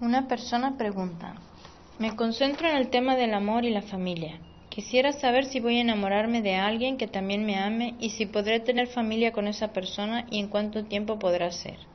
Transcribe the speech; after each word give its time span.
Una 0.00 0.26
persona 0.26 0.78
pregunta, 0.78 1.42
me 1.98 2.16
concentro 2.16 2.66
en 2.66 2.76
el 2.76 2.88
tema 2.88 3.14
del 3.14 3.34
amor 3.34 3.66
y 3.66 3.70
la 3.70 3.82
familia. 3.82 4.40
Quisiera 4.70 5.12
saber 5.12 5.44
si 5.44 5.60
voy 5.60 5.76
a 5.76 5.82
enamorarme 5.82 6.40
de 6.40 6.54
alguien 6.54 6.96
que 6.96 7.08
también 7.08 7.44
me 7.44 7.56
ame 7.58 7.94
y 8.00 8.08
si 8.10 8.24
podré 8.24 8.60
tener 8.60 8.86
familia 8.88 9.32
con 9.32 9.46
esa 9.48 9.74
persona 9.74 10.26
y 10.30 10.38
en 10.38 10.48
cuánto 10.48 10.86
tiempo 10.86 11.18
podrá 11.18 11.50
ser. 11.52 11.88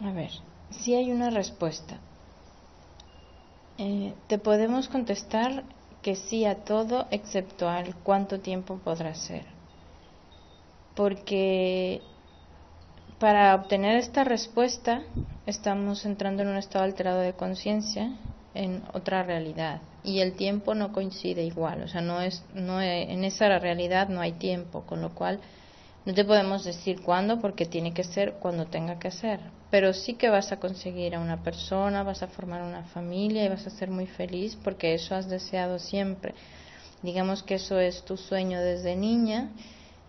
A 0.00 0.10
ver, 0.12 0.30
si 0.70 0.94
hay 0.94 1.12
una 1.12 1.30
respuesta. 1.30 2.07
Eh, 3.78 4.12
te 4.26 4.38
podemos 4.38 4.88
contestar 4.88 5.62
que 6.02 6.16
sí 6.16 6.44
a 6.44 6.64
todo 6.64 7.06
excepto 7.10 7.68
al 7.68 7.94
cuánto 7.94 8.40
tiempo 8.40 8.78
podrá 8.84 9.14
ser. 9.14 9.44
Porque 10.96 12.02
para 13.20 13.54
obtener 13.54 13.96
esta 13.96 14.24
respuesta 14.24 15.02
estamos 15.46 16.04
entrando 16.04 16.42
en 16.42 16.48
un 16.48 16.56
estado 16.56 16.84
alterado 16.84 17.20
de 17.20 17.34
conciencia 17.34 18.10
en 18.54 18.82
otra 18.94 19.22
realidad 19.22 19.80
y 20.02 20.20
el 20.20 20.34
tiempo 20.34 20.74
no 20.74 20.92
coincide 20.92 21.44
igual, 21.44 21.82
o 21.82 21.88
sea, 21.88 22.00
no 22.00 22.20
es 22.20 22.42
no 22.54 22.80
en 22.80 23.24
esa 23.24 23.58
realidad 23.58 24.08
no 24.08 24.20
hay 24.20 24.32
tiempo, 24.32 24.82
con 24.82 25.00
lo 25.00 25.14
cual 25.14 25.40
no 26.04 26.14
te 26.14 26.24
podemos 26.24 26.64
decir 26.64 27.02
cuándo 27.02 27.40
porque 27.40 27.66
tiene 27.66 27.92
que 27.92 28.04
ser 28.04 28.34
cuando 28.34 28.66
tenga 28.66 28.98
que 28.98 29.10
ser, 29.10 29.40
pero 29.70 29.92
sí 29.92 30.14
que 30.14 30.30
vas 30.30 30.52
a 30.52 30.58
conseguir 30.58 31.14
a 31.14 31.20
una 31.20 31.42
persona, 31.42 32.02
vas 32.02 32.22
a 32.22 32.28
formar 32.28 32.62
una 32.62 32.84
familia 32.84 33.44
y 33.44 33.48
vas 33.48 33.66
a 33.66 33.70
ser 33.70 33.90
muy 33.90 34.06
feliz 34.06 34.56
porque 34.62 34.94
eso 34.94 35.14
has 35.14 35.28
deseado 35.28 35.78
siempre. 35.78 36.34
Digamos 37.02 37.42
que 37.42 37.56
eso 37.56 37.78
es 37.78 38.04
tu 38.04 38.16
sueño 38.16 38.60
desde 38.60 38.96
niña 38.96 39.50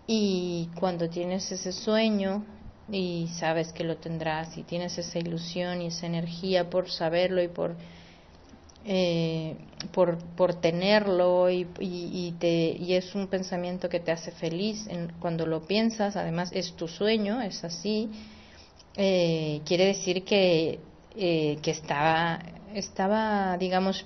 y 0.07 0.69
cuando 0.80 1.09
tienes 1.09 1.52
ese 1.52 1.71
sueño 1.71 2.45
y 2.91 3.30
sabes 3.37 3.71
que 3.73 3.83
lo 3.83 3.97
tendrás 3.97 4.57
y 4.57 4.63
tienes 4.63 4.97
esa 4.97 5.19
ilusión 5.19 5.81
y 5.81 5.87
esa 5.87 6.07
energía 6.07 6.69
por 6.69 6.89
saberlo 6.89 7.43
y 7.43 7.47
por 7.47 7.75
eh, 8.85 9.55
por, 9.91 10.17
por 10.35 10.55
tenerlo 10.55 11.49
y, 11.49 11.67
y, 11.80 12.33
te, 12.39 12.75
y 12.80 12.93
es 12.93 13.13
un 13.13 13.27
pensamiento 13.27 13.89
que 13.89 13.99
te 13.99 14.11
hace 14.11 14.31
feliz 14.31 14.87
en, 14.87 15.11
cuando 15.19 15.45
lo 15.45 15.67
piensas, 15.67 16.15
además 16.15 16.49
es 16.53 16.73
tu 16.73 16.87
sueño, 16.87 17.41
es 17.41 17.63
así, 17.63 18.09
eh, 18.95 19.61
quiere 19.65 19.85
decir 19.85 20.23
que, 20.23 20.79
eh, 21.15 21.57
que 21.61 21.71
estaba, 21.71 22.39
estaba, 22.73 23.57
digamos, 23.57 24.05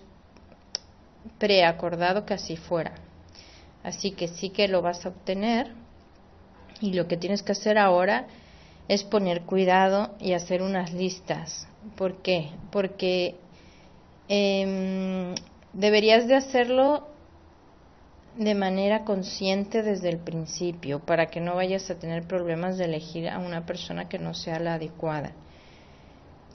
preacordado 1.37 2.25
que 2.25 2.33
así 2.33 2.57
fuera. 2.57 2.93
Así 3.83 4.11
que 4.11 4.27
sí 4.27 4.49
que 4.49 4.67
lo 4.67 4.81
vas 4.81 5.05
a 5.05 5.09
obtener 5.09 5.71
y 6.79 6.93
lo 6.93 7.07
que 7.07 7.17
tienes 7.17 7.43
que 7.43 7.51
hacer 7.51 7.77
ahora 7.77 8.27
es 8.87 9.03
poner 9.03 9.43
cuidado 9.43 10.15
y 10.19 10.33
hacer 10.33 10.61
unas 10.61 10.93
listas. 10.93 11.67
¿Por 11.95 12.21
qué? 12.21 12.49
Porque 12.71 13.35
eh, 14.29 15.35
deberías 15.73 16.27
de 16.27 16.35
hacerlo 16.35 17.07
de 18.37 18.55
manera 18.55 19.03
consciente 19.03 19.83
desde 19.83 20.09
el 20.09 20.17
principio 20.17 20.99
para 20.99 21.27
que 21.27 21.39
no 21.39 21.55
vayas 21.55 21.89
a 21.89 21.99
tener 21.99 22.23
problemas 22.27 22.77
de 22.77 22.85
elegir 22.85 23.29
a 23.29 23.39
una 23.39 23.65
persona 23.65 24.09
que 24.09 24.19
no 24.19 24.33
sea 24.33 24.59
la 24.59 24.75
adecuada. 24.75 25.33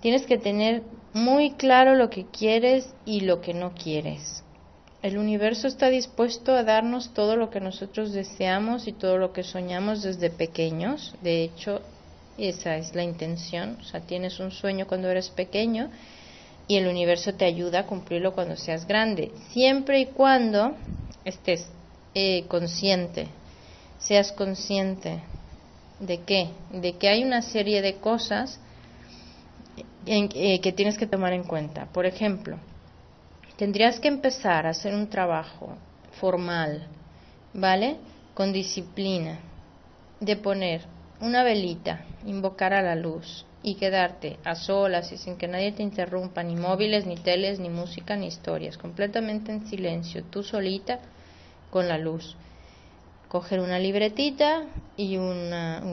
Tienes 0.00 0.26
que 0.26 0.38
tener 0.38 0.82
muy 1.12 1.52
claro 1.52 1.94
lo 1.94 2.10
que 2.10 2.26
quieres 2.26 2.92
y 3.04 3.20
lo 3.20 3.40
que 3.40 3.54
no 3.54 3.74
quieres. 3.74 4.44
El 5.02 5.18
universo 5.18 5.68
está 5.68 5.90
dispuesto 5.90 6.52
a 6.54 6.64
darnos 6.64 7.14
todo 7.14 7.36
lo 7.36 7.50
que 7.50 7.60
nosotros 7.60 8.12
deseamos 8.12 8.88
y 8.88 8.92
todo 8.92 9.16
lo 9.16 9.32
que 9.32 9.44
soñamos 9.44 10.02
desde 10.02 10.30
pequeños. 10.30 11.14
De 11.22 11.44
hecho, 11.44 11.82
esa 12.36 12.76
es 12.76 12.94
la 12.97 13.04
intención. 13.04 13.78
O 13.80 13.84
sea, 13.84 14.00
tienes 14.00 14.41
un 14.41 14.50
sueño 14.50 14.86
cuando 14.88 15.08
eres 15.08 15.30
pequeño 15.30 15.91
y 16.66 16.76
el 16.76 16.88
universo 16.88 17.34
te 17.34 17.44
ayuda 17.44 17.80
a 17.80 17.86
cumplirlo 17.86 18.34
cuando 18.34 18.56
seas 18.56 18.86
grande, 18.86 19.32
siempre 19.53 20.00
y 20.00 20.06
cuando 20.06 20.74
estés 21.28 21.66
eh, 22.15 22.44
consciente, 22.49 23.28
seas 23.99 24.33
consciente 24.33 25.21
de 26.00 26.21
qué, 26.22 26.50
de 26.72 26.97
que 26.97 27.09
hay 27.09 27.25
una 27.25 27.43
serie 27.43 27.83
de 27.83 27.97
cosas 27.97 28.61
eh, 30.06 30.61
que 30.61 30.72
tienes 30.72 30.97
que 30.97 31.06
tomar 31.06 31.33
en 31.33 31.44
cuenta. 31.44 31.87
Por 31.87 32.06
ejemplo, 32.06 32.56
tendrías 33.56 34.00
que 34.00 34.09
empezar 34.09 34.66
a 34.66 34.71
hacer 34.71 34.94
un 34.94 35.09
trabajo 35.09 35.77
formal, 36.21 36.87
¿vale? 37.53 37.97
Con 38.34 38.53
disciplina, 38.53 39.39
de 40.21 40.37
poner 40.37 40.83
una 41.21 41.43
velita, 41.43 42.05
invocar 42.25 42.72
a 42.72 42.83
la 42.83 42.95
luz, 42.95 43.45
y 43.62 43.74
quedarte 43.74 44.38
a 44.44 44.54
solas 44.54 45.10
y 45.12 45.19
sin 45.19 45.36
que 45.36 45.48
nadie 45.48 45.72
te 45.72 45.82
interrumpa, 45.82 46.42
ni 46.42 46.56
móviles, 46.56 47.06
ni 47.06 47.16
teles, 47.16 47.58
ni 47.58 47.69
música, 47.69 48.16
ni 48.16 48.26
historias, 48.26 48.78
completamente 48.78 49.52
en 49.52 49.66
silencio, 49.66 50.24
tú 50.24 50.42
solita 50.42 51.00
con 51.70 51.88
la 51.88 51.98
luz. 51.98 52.36
Coger 53.28 53.60
una 53.60 53.78
libretita 53.78 54.64
y 54.97 55.16
un 55.16 55.50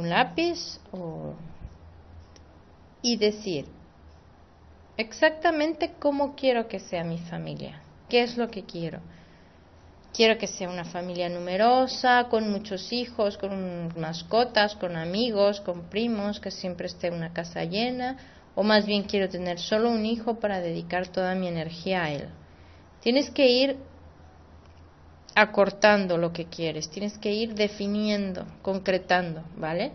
lápiz 0.09 0.79
y 3.01 3.17
decir 3.17 3.65
exactamente 4.97 5.93
cómo 5.99 6.35
quiero 6.35 6.67
que 6.67 6.79
sea 6.79 7.03
mi 7.03 7.17
familia, 7.17 7.81
qué 8.09 8.23
es 8.23 8.37
lo 8.37 8.49
que 8.49 8.63
quiero 8.63 9.01
Quiero 10.15 10.37
que 10.37 10.47
sea 10.47 10.69
una 10.69 10.85
familia 10.85 11.27
numerosa, 11.27 12.27
con 12.29 12.49
muchos 12.49 12.93
hijos, 12.93 13.37
con 13.37 13.91
mascotas, 13.99 14.73
con 14.75 14.95
amigos, 14.95 15.59
con 15.59 15.89
primos, 15.89 16.39
que 16.39 16.51
siempre 16.51 16.87
esté 16.87 17.09
una 17.09 17.33
casa 17.33 17.65
llena, 17.65 18.15
o 18.55 18.63
más 18.63 18.85
bien 18.85 19.03
quiero 19.03 19.27
tener 19.27 19.59
solo 19.59 19.91
un 19.91 20.05
hijo 20.05 20.39
para 20.39 20.61
dedicar 20.61 21.09
toda 21.09 21.35
mi 21.35 21.49
energía 21.49 22.03
a 22.03 22.11
él. 22.11 22.29
Tienes 23.01 23.29
que 23.29 23.47
ir 23.47 23.77
acortando 25.35 26.17
lo 26.17 26.31
que 26.31 26.45
quieres, 26.45 26.89
tienes 26.89 27.17
que 27.17 27.33
ir 27.33 27.53
definiendo, 27.53 28.45
concretando, 28.61 29.43
¿vale? 29.57 29.91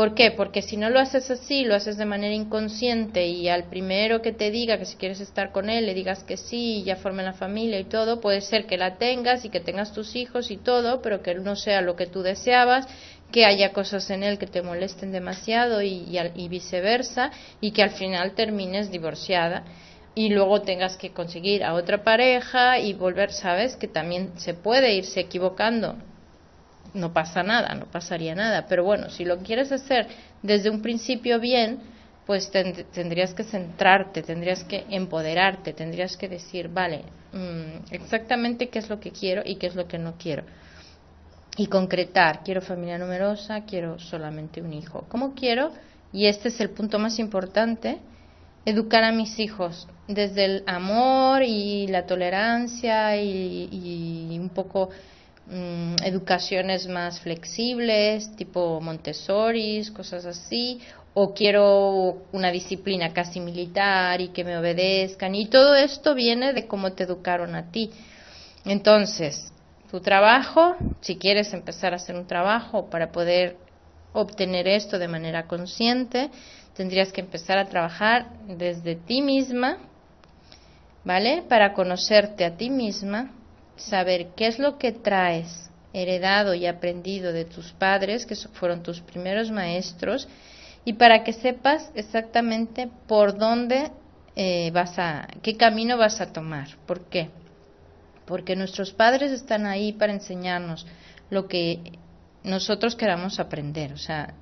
¿Por 0.00 0.14
qué? 0.14 0.30
Porque 0.30 0.62
si 0.62 0.78
no 0.78 0.88
lo 0.88 0.98
haces 0.98 1.30
así, 1.30 1.62
lo 1.62 1.74
haces 1.74 1.98
de 1.98 2.06
manera 2.06 2.32
inconsciente 2.32 3.26
y 3.26 3.50
al 3.50 3.64
primero 3.64 4.22
que 4.22 4.32
te 4.32 4.50
diga 4.50 4.78
que 4.78 4.86
si 4.86 4.96
quieres 4.96 5.20
estar 5.20 5.52
con 5.52 5.68
él 5.68 5.84
le 5.84 5.92
digas 5.92 6.24
que 6.24 6.38
sí 6.38 6.78
y 6.78 6.84
ya 6.84 6.96
formen 6.96 7.26
la 7.26 7.34
familia 7.34 7.78
y 7.78 7.84
todo, 7.84 8.18
puede 8.18 8.40
ser 8.40 8.64
que 8.64 8.78
la 8.78 8.96
tengas 8.96 9.44
y 9.44 9.50
que 9.50 9.60
tengas 9.60 9.92
tus 9.92 10.16
hijos 10.16 10.50
y 10.50 10.56
todo, 10.56 11.02
pero 11.02 11.22
que 11.22 11.34
no 11.34 11.54
sea 11.54 11.82
lo 11.82 11.96
que 11.96 12.06
tú 12.06 12.22
deseabas, 12.22 12.86
que 13.30 13.44
haya 13.44 13.74
cosas 13.74 14.08
en 14.08 14.22
él 14.22 14.38
que 14.38 14.46
te 14.46 14.62
molesten 14.62 15.12
demasiado 15.12 15.82
y, 15.82 16.18
y 16.34 16.48
viceversa 16.48 17.30
y 17.60 17.72
que 17.72 17.82
al 17.82 17.90
final 17.90 18.32
termines 18.32 18.90
divorciada 18.90 19.64
y 20.14 20.30
luego 20.30 20.62
tengas 20.62 20.96
que 20.96 21.12
conseguir 21.12 21.62
a 21.62 21.74
otra 21.74 22.04
pareja 22.04 22.78
y 22.78 22.94
volver, 22.94 23.32
sabes, 23.32 23.76
que 23.76 23.86
también 23.86 24.32
se 24.38 24.54
puede 24.54 24.94
irse 24.94 25.20
equivocando 25.20 25.96
no 26.94 27.12
pasa 27.12 27.42
nada, 27.42 27.74
no 27.74 27.86
pasaría 27.86 28.34
nada. 28.34 28.66
Pero 28.68 28.84
bueno, 28.84 29.10
si 29.10 29.24
lo 29.24 29.38
quieres 29.38 29.72
hacer 29.72 30.06
desde 30.42 30.70
un 30.70 30.82
principio 30.82 31.40
bien, 31.40 31.80
pues 32.26 32.50
tendrías 32.50 33.34
que 33.34 33.44
centrarte, 33.44 34.22
tendrías 34.22 34.62
que 34.64 34.84
empoderarte, 34.90 35.72
tendrías 35.72 36.16
que 36.16 36.28
decir, 36.28 36.68
vale, 36.68 37.02
mm, 37.32 37.92
exactamente 37.92 38.68
qué 38.68 38.78
es 38.78 38.88
lo 38.88 39.00
que 39.00 39.10
quiero 39.10 39.42
y 39.44 39.56
qué 39.56 39.66
es 39.66 39.74
lo 39.74 39.88
que 39.88 39.98
no 39.98 40.14
quiero. 40.16 40.44
Y 41.56 41.66
concretar, 41.66 42.44
quiero 42.44 42.62
familia 42.62 42.98
numerosa, 42.98 43.64
quiero 43.64 43.98
solamente 43.98 44.62
un 44.62 44.72
hijo. 44.72 45.06
¿Cómo 45.08 45.34
quiero? 45.34 45.72
Y 46.12 46.26
este 46.26 46.48
es 46.48 46.60
el 46.60 46.70
punto 46.70 46.98
más 46.98 47.18
importante, 47.18 47.98
educar 48.64 49.02
a 49.02 49.12
mis 49.12 49.38
hijos 49.40 49.88
desde 50.06 50.44
el 50.44 50.64
amor 50.66 51.42
y 51.42 51.88
la 51.88 52.06
tolerancia 52.06 53.16
y, 53.16 53.68
y 54.32 54.38
un 54.38 54.50
poco 54.50 54.90
Mm, 55.46 55.96
educaciones 56.04 56.86
más 56.86 57.20
flexibles, 57.20 58.36
tipo 58.36 58.80
Montessori, 58.80 59.84
cosas 59.92 60.24
así, 60.24 60.80
o 61.12 61.34
quiero 61.34 62.28
una 62.30 62.52
disciplina 62.52 63.12
casi 63.12 63.40
militar 63.40 64.20
y 64.20 64.28
que 64.28 64.44
me 64.44 64.56
obedezcan. 64.56 65.34
Y 65.34 65.46
todo 65.46 65.74
esto 65.74 66.14
viene 66.14 66.52
de 66.52 66.68
cómo 66.68 66.92
te 66.92 67.02
educaron 67.02 67.56
a 67.56 67.70
ti. 67.72 67.90
Entonces, 68.64 69.52
tu 69.90 70.00
trabajo, 70.00 70.76
si 71.00 71.16
quieres 71.16 71.52
empezar 71.52 71.94
a 71.94 71.96
hacer 71.96 72.14
un 72.14 72.28
trabajo 72.28 72.88
para 72.88 73.10
poder 73.10 73.56
obtener 74.12 74.68
esto 74.68 74.98
de 74.98 75.08
manera 75.08 75.48
consciente, 75.48 76.30
tendrías 76.74 77.12
que 77.12 77.22
empezar 77.22 77.58
a 77.58 77.68
trabajar 77.68 78.28
desde 78.46 78.94
ti 78.94 79.20
misma, 79.20 79.78
¿vale? 81.02 81.42
Para 81.48 81.72
conocerte 81.72 82.44
a 82.44 82.56
ti 82.56 82.70
misma, 82.70 83.32
saber 83.80 84.28
qué 84.36 84.46
es 84.46 84.58
lo 84.58 84.78
que 84.78 84.92
traes 84.92 85.70
heredado 85.92 86.54
y 86.54 86.66
aprendido 86.66 87.32
de 87.32 87.44
tus 87.44 87.72
padres, 87.72 88.24
que 88.26 88.36
fueron 88.36 88.82
tus 88.82 89.00
primeros 89.00 89.50
maestros, 89.50 90.28
y 90.84 90.94
para 90.94 91.24
que 91.24 91.32
sepas 91.32 91.90
exactamente 91.94 92.88
por 93.06 93.36
dónde 93.36 93.90
eh, 94.36 94.70
vas 94.72 94.98
a, 94.98 95.26
qué 95.42 95.56
camino 95.56 95.98
vas 95.98 96.20
a 96.20 96.32
tomar. 96.32 96.68
¿Por 96.86 97.04
qué? 97.06 97.28
porque 98.30 98.54
nuestros 98.54 98.92
padres 98.92 99.32
están 99.32 99.66
ahí 99.66 99.92
para 99.92 100.12
enseñarnos 100.12 100.86
lo 101.30 101.48
que 101.48 101.80
nosotros 102.44 102.94
queramos 102.94 103.40
aprender. 103.40 103.92
O 103.92 103.96
sea, 103.96 104.34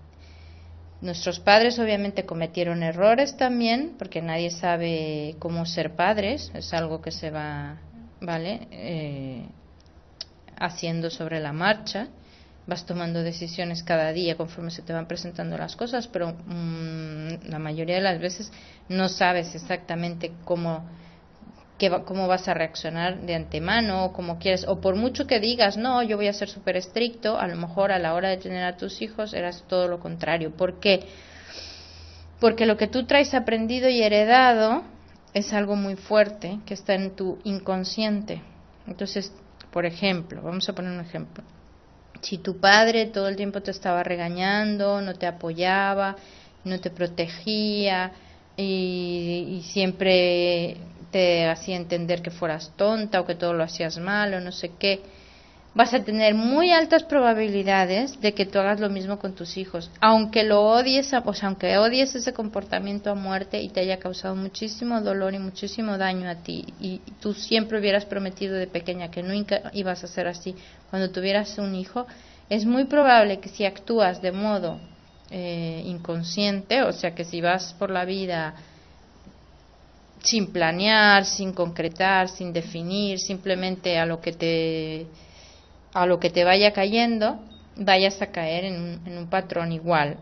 nuestros 1.00 1.40
padres 1.40 1.78
obviamente 1.78 2.26
cometieron 2.26 2.82
errores 2.82 3.38
también, 3.38 3.94
porque 3.98 4.20
nadie 4.20 4.50
sabe 4.50 5.36
cómo 5.38 5.64
ser 5.64 5.96
padres, 5.96 6.52
es 6.52 6.74
algo 6.74 7.00
que 7.00 7.10
se 7.10 7.30
va, 7.30 7.78
¿vale? 8.20 8.68
Eh, 8.70 9.46
haciendo 10.58 11.10
sobre 11.10 11.40
la 11.40 11.52
marcha 11.52 12.08
vas 12.68 12.84
tomando 12.84 13.22
decisiones 13.22 13.82
cada 13.82 14.12
día 14.12 14.36
conforme 14.36 14.70
se 14.70 14.82
te 14.82 14.92
van 14.92 15.08
presentando 15.08 15.56
las 15.56 15.74
cosas, 15.74 16.06
pero 16.06 16.34
mm, 16.46 17.48
la 17.48 17.58
mayoría 17.58 17.94
de 17.96 18.02
las 18.02 18.20
veces 18.20 18.52
no 18.90 19.08
sabes 19.08 19.54
exactamente 19.54 20.32
cómo, 20.44 20.86
cómo 22.04 22.28
vas 22.28 22.46
a 22.46 22.52
reaccionar 22.52 23.22
de 23.22 23.34
antemano 23.34 24.04
o 24.04 24.12
cómo 24.12 24.38
quieres, 24.38 24.68
o 24.68 24.82
por 24.82 24.96
mucho 24.96 25.26
que 25.26 25.40
digas, 25.40 25.78
no, 25.78 26.02
yo 26.02 26.18
voy 26.18 26.28
a 26.28 26.34
ser 26.34 26.50
súper 26.50 26.76
estricto, 26.76 27.38
a 27.38 27.46
lo 27.46 27.56
mejor 27.56 27.90
a 27.90 27.98
la 27.98 28.12
hora 28.12 28.28
de 28.28 28.36
tener 28.36 28.62
a 28.64 28.76
tus 28.76 29.00
hijos 29.00 29.32
eras 29.32 29.64
todo 29.66 29.88
lo 29.88 29.98
contrario. 29.98 30.54
¿Por 30.54 30.78
qué? 30.78 31.06
Porque 32.38 32.66
lo 32.66 32.76
que 32.76 32.86
tú 32.86 33.06
traes 33.06 33.32
aprendido 33.32 33.88
y 33.88 34.02
heredado 34.02 34.82
es 35.34 35.52
algo 35.52 35.76
muy 35.76 35.96
fuerte 35.96 36.58
que 36.66 36.74
está 36.74 36.94
en 36.94 37.14
tu 37.16 37.38
inconsciente. 37.44 38.42
Entonces, 38.86 39.32
por 39.70 39.86
ejemplo, 39.86 40.42
vamos 40.42 40.68
a 40.68 40.74
poner 40.74 40.92
un 40.92 41.00
ejemplo 41.00 41.44
si 42.20 42.38
tu 42.38 42.58
padre 42.58 43.06
todo 43.06 43.28
el 43.28 43.36
tiempo 43.36 43.62
te 43.62 43.70
estaba 43.70 44.02
regañando, 44.02 45.00
no 45.00 45.14
te 45.14 45.26
apoyaba, 45.26 46.16
no 46.64 46.80
te 46.80 46.90
protegía 46.90 48.12
y, 48.56 49.62
siempre 49.64 50.76
te 51.12 51.46
hacía 51.46 51.76
entender 51.76 52.22
que 52.22 52.30
fueras 52.30 52.72
tonta 52.76 53.20
o 53.20 53.26
que 53.26 53.34
todo 53.34 53.54
lo 53.54 53.64
hacías 53.64 53.98
mal 53.98 54.34
o 54.34 54.40
no 54.40 54.52
sé 54.52 54.72
qué, 54.78 55.00
vas 55.74 55.94
a 55.94 56.02
tener 56.02 56.34
muy 56.34 56.72
altas 56.72 57.04
probabilidades 57.04 58.20
de 58.20 58.34
que 58.34 58.46
tú 58.46 58.58
hagas 58.58 58.80
lo 58.80 58.88
mismo 58.88 59.18
con 59.18 59.34
tus 59.34 59.56
hijos, 59.56 59.90
aunque 60.00 60.42
lo 60.42 60.62
odies, 60.62 61.12
o 61.12 61.34
sea, 61.34 61.46
aunque 61.48 61.78
odies 61.78 62.14
ese 62.14 62.32
comportamiento 62.32 63.10
a 63.10 63.14
muerte 63.14 63.60
y 63.60 63.68
te 63.68 63.80
haya 63.80 63.98
causado 63.98 64.34
muchísimo 64.34 65.00
dolor 65.00 65.34
y 65.34 65.38
muchísimo 65.38 65.98
daño 65.98 66.28
a 66.28 66.36
ti 66.36 66.64
y 66.80 67.00
tú 67.20 67.34
siempre 67.34 67.78
hubieras 67.78 68.06
prometido 68.06 68.54
de 68.56 68.66
pequeña 68.66 69.10
que 69.10 69.22
nunca 69.22 69.70
ibas 69.72 70.02
a 70.02 70.08
ser 70.08 70.26
así 70.26 70.56
cuando 70.90 71.10
tuvieras 71.10 71.58
un 71.58 71.74
hijo, 71.74 72.06
es 72.48 72.64
muy 72.64 72.84
probable 72.84 73.40
que 73.40 73.48
si 73.48 73.64
actúas 73.64 74.22
de 74.22 74.32
modo 74.32 74.80
eh, 75.30 75.82
inconsciente, 75.84 76.82
o 76.82 76.92
sea 76.92 77.14
que 77.14 77.24
si 77.24 77.40
vas 77.40 77.74
por 77.78 77.90
la 77.90 78.04
vida 78.06 78.54
sin 80.22 80.52
planear, 80.52 81.24
sin 81.24 81.52
concretar, 81.52 82.28
sin 82.28 82.52
definir, 82.52 83.18
simplemente 83.18 83.98
a 83.98 84.06
lo 84.06 84.20
que 84.20 84.32
te 84.32 85.06
a 86.02 86.06
lo 86.06 86.20
que 86.20 86.30
te 86.30 86.44
vaya 86.44 86.72
cayendo, 86.72 87.40
vayas 87.76 88.20
a 88.22 88.28
caer 88.28 88.64
en 88.64 88.80
un, 88.80 89.06
en 89.06 89.18
un 89.18 89.28
patrón 89.28 89.72
igual. 89.72 90.18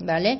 ¿Vale? 0.00 0.38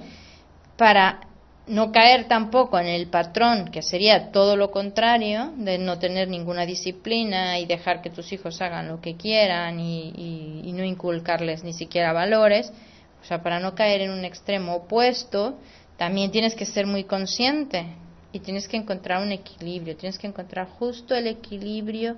Para 0.77 1.21
no 1.69 1.93
caer 1.93 2.27
tampoco 2.29 2.79
en 2.79 2.87
el 2.87 3.09
patrón, 3.09 3.71
que 3.71 3.83
sería 3.83 4.33
todo 4.33 4.57
lo 4.57 4.71
contrario, 4.71 5.53
de 5.57 5.79
no 5.79 5.99
tener 5.99 6.29
ninguna 6.29 6.65
disciplina 6.65 7.59
y 7.59 7.67
dejar 7.67 8.01
que 8.01 8.11
tus 8.11 8.33
hijos 8.33 8.61
hagan 8.63 8.89
lo 8.89 9.01
que 9.01 9.17
quieran 9.17 9.79
y, 9.79 10.63
y, 10.65 10.73
no 10.73 10.85
inculcarles 10.85 11.65
ni 11.65 11.73
siquiera 11.73 12.13
valores, 12.13 12.73
o 13.21 13.25
sea, 13.25 13.43
para 13.43 13.61
no 13.61 13.75
caer 13.75 14.03
en 14.03 14.11
un 14.11 14.25
extremo 14.25 14.77
opuesto, 14.77 15.59
también 15.97 16.31
tienes 16.31 16.55
que 16.55 16.65
ser 16.65 16.87
muy 16.87 17.05
consciente 17.05 17.85
y 18.33 18.41
tienes 18.41 18.69
que 18.69 18.77
encontrar 18.77 19.23
un 19.23 19.33
equilibrio, 19.33 19.97
tienes 19.97 20.19
que 20.19 20.29
encontrar 20.29 20.69
justo 20.69 21.15
el 21.15 21.27
equilibrio 21.27 22.17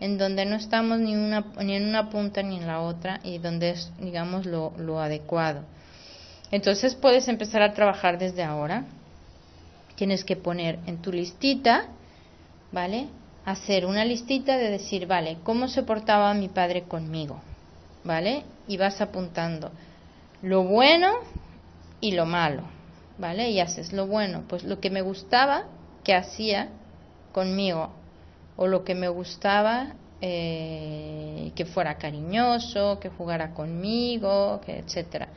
en 0.00 0.16
donde 0.18 0.46
no 0.46 0.56
estamos 0.56 0.98
ni, 0.98 1.14
una, 1.14 1.44
ni 1.62 1.74
en 1.74 1.86
una 1.86 2.08
punta 2.08 2.42
ni 2.42 2.56
en 2.56 2.66
la 2.66 2.80
otra 2.80 3.20
y 3.22 3.38
donde 3.38 3.70
es, 3.70 3.92
digamos, 4.00 4.46
lo, 4.46 4.72
lo 4.78 5.00
adecuado. 5.00 5.62
Entonces 6.50 6.94
puedes 6.94 7.28
empezar 7.28 7.62
a 7.62 7.74
trabajar 7.74 8.18
desde 8.18 8.42
ahora. 8.42 8.84
Tienes 9.94 10.24
que 10.24 10.36
poner 10.36 10.78
en 10.86 11.02
tu 11.02 11.12
listita, 11.12 11.84
¿vale? 12.72 13.08
Hacer 13.44 13.84
una 13.84 14.04
listita 14.04 14.56
de 14.56 14.70
decir, 14.70 15.06
vale, 15.06 15.38
¿cómo 15.44 15.68
se 15.68 15.82
portaba 15.82 16.32
mi 16.34 16.48
padre 16.48 16.84
conmigo? 16.84 17.40
¿Vale? 18.02 18.44
Y 18.66 18.78
vas 18.78 19.00
apuntando 19.00 19.70
lo 20.42 20.64
bueno 20.64 21.12
y 22.00 22.12
lo 22.12 22.24
malo, 22.24 22.62
¿vale? 23.18 23.50
Y 23.50 23.60
haces 23.60 23.92
lo 23.92 24.06
bueno, 24.06 24.44
pues 24.48 24.64
lo 24.64 24.80
que 24.80 24.90
me 24.90 25.02
gustaba 25.02 25.64
que 26.02 26.14
hacía 26.14 26.68
conmigo 27.32 27.90
o 28.56 28.66
lo 28.66 28.84
que 28.84 28.94
me 28.94 29.08
gustaba 29.08 29.94
eh, 30.20 31.52
que 31.54 31.64
fuera 31.64 31.96
cariñoso, 31.96 33.00
que 33.00 33.08
jugara 33.08 33.54
conmigo, 33.54 34.60
que 34.64 34.78
etcétera. 34.78 35.28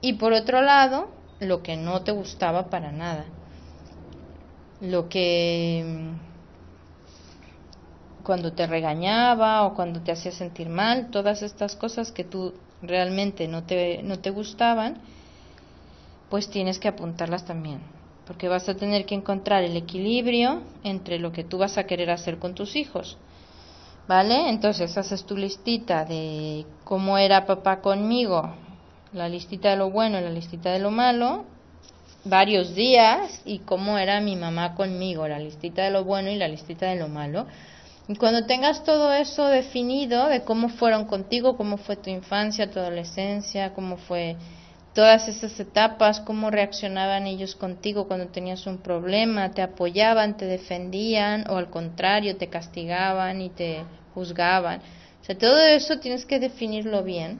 Y 0.00 0.14
por 0.14 0.32
otro 0.32 0.60
lado, 0.62 1.08
lo 1.40 1.62
que 1.62 1.76
no 1.76 2.02
te 2.02 2.12
gustaba 2.12 2.68
para 2.68 2.90
nada. 2.90 3.24
Lo 4.80 5.08
que 5.08 5.84
mm, 5.86 6.12
cuando 8.24 8.52
te 8.52 8.66
regañaba 8.66 9.64
o 9.64 9.74
cuando 9.74 10.00
te 10.00 10.12
hacía 10.12 10.32
sentir 10.32 10.68
mal, 10.68 11.10
todas 11.10 11.42
estas 11.42 11.76
cosas 11.76 12.10
que 12.10 12.24
tú 12.24 12.54
realmente 12.82 13.46
no 13.48 13.64
te, 13.64 14.02
no 14.02 14.18
te 14.18 14.30
gustaban, 14.30 14.98
pues 16.28 16.50
tienes 16.50 16.78
que 16.78 16.88
apuntarlas 16.88 17.44
también 17.44 17.97
porque 18.28 18.46
vas 18.46 18.68
a 18.68 18.74
tener 18.74 19.06
que 19.06 19.14
encontrar 19.14 19.64
el 19.64 19.74
equilibrio 19.74 20.60
entre 20.84 21.18
lo 21.18 21.32
que 21.32 21.44
tú 21.44 21.56
vas 21.56 21.78
a 21.78 21.84
querer 21.84 22.10
hacer 22.10 22.38
con 22.38 22.54
tus 22.54 22.76
hijos. 22.76 23.16
¿Vale? 24.06 24.50
Entonces 24.50 24.96
haces 24.98 25.24
tu 25.24 25.34
listita 25.34 26.04
de 26.04 26.66
cómo 26.84 27.16
era 27.16 27.46
papá 27.46 27.80
conmigo, 27.80 28.54
la 29.14 29.30
listita 29.30 29.70
de 29.70 29.76
lo 29.76 29.90
bueno 29.90 30.18
y 30.18 30.22
la 30.22 30.30
listita 30.30 30.72
de 30.72 30.78
lo 30.78 30.90
malo, 30.90 31.46
varios 32.24 32.74
días, 32.74 33.40
y 33.46 33.60
cómo 33.60 33.96
era 33.96 34.20
mi 34.20 34.36
mamá 34.36 34.74
conmigo, 34.74 35.26
la 35.26 35.38
listita 35.38 35.84
de 35.84 35.90
lo 35.90 36.04
bueno 36.04 36.30
y 36.30 36.36
la 36.36 36.48
listita 36.48 36.86
de 36.86 36.96
lo 36.96 37.08
malo. 37.08 37.46
Y 38.08 38.16
cuando 38.16 38.44
tengas 38.44 38.84
todo 38.84 39.10
eso 39.12 39.46
definido 39.46 40.28
de 40.28 40.42
cómo 40.42 40.68
fueron 40.68 41.06
contigo, 41.06 41.56
cómo 41.56 41.78
fue 41.78 41.96
tu 41.96 42.10
infancia, 42.10 42.70
tu 42.70 42.78
adolescencia, 42.78 43.72
cómo 43.72 43.96
fue 43.96 44.36
todas 44.98 45.28
esas 45.28 45.60
etapas, 45.60 46.18
cómo 46.18 46.50
reaccionaban 46.50 47.28
ellos 47.28 47.54
contigo 47.54 48.08
cuando 48.08 48.26
tenías 48.26 48.66
un 48.66 48.78
problema, 48.78 49.52
te 49.52 49.62
apoyaban, 49.62 50.36
te 50.36 50.44
defendían 50.44 51.48
o 51.48 51.56
al 51.56 51.70
contrario, 51.70 52.36
te 52.36 52.48
castigaban 52.48 53.40
y 53.40 53.48
te 53.48 53.84
juzgaban. 54.12 54.80
O 55.20 55.24
sea, 55.24 55.38
todo 55.38 55.56
eso 55.60 56.00
tienes 56.00 56.26
que 56.26 56.40
definirlo 56.40 57.04
bien 57.04 57.38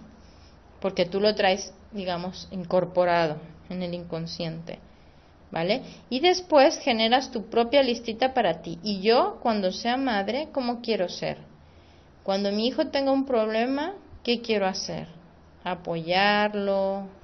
porque 0.80 1.04
tú 1.04 1.18
lo 1.18 1.34
traes, 1.34 1.74
digamos, 1.90 2.46
incorporado 2.52 3.38
en 3.68 3.82
el 3.82 3.92
inconsciente. 3.92 4.78
¿Vale? 5.50 5.82
Y 6.10 6.20
después 6.20 6.78
generas 6.78 7.32
tu 7.32 7.50
propia 7.50 7.82
listita 7.82 8.34
para 8.34 8.62
ti. 8.62 8.78
Y 8.84 9.00
yo, 9.00 9.40
cuando 9.42 9.72
sea 9.72 9.96
madre, 9.96 10.50
¿cómo 10.52 10.80
quiero 10.80 11.08
ser? 11.08 11.38
Cuando 12.22 12.52
mi 12.52 12.68
hijo 12.68 12.86
tenga 12.86 13.10
un 13.10 13.26
problema, 13.26 13.94
¿qué 14.22 14.42
quiero 14.42 14.68
hacer? 14.68 15.08
Apoyarlo, 15.64 17.17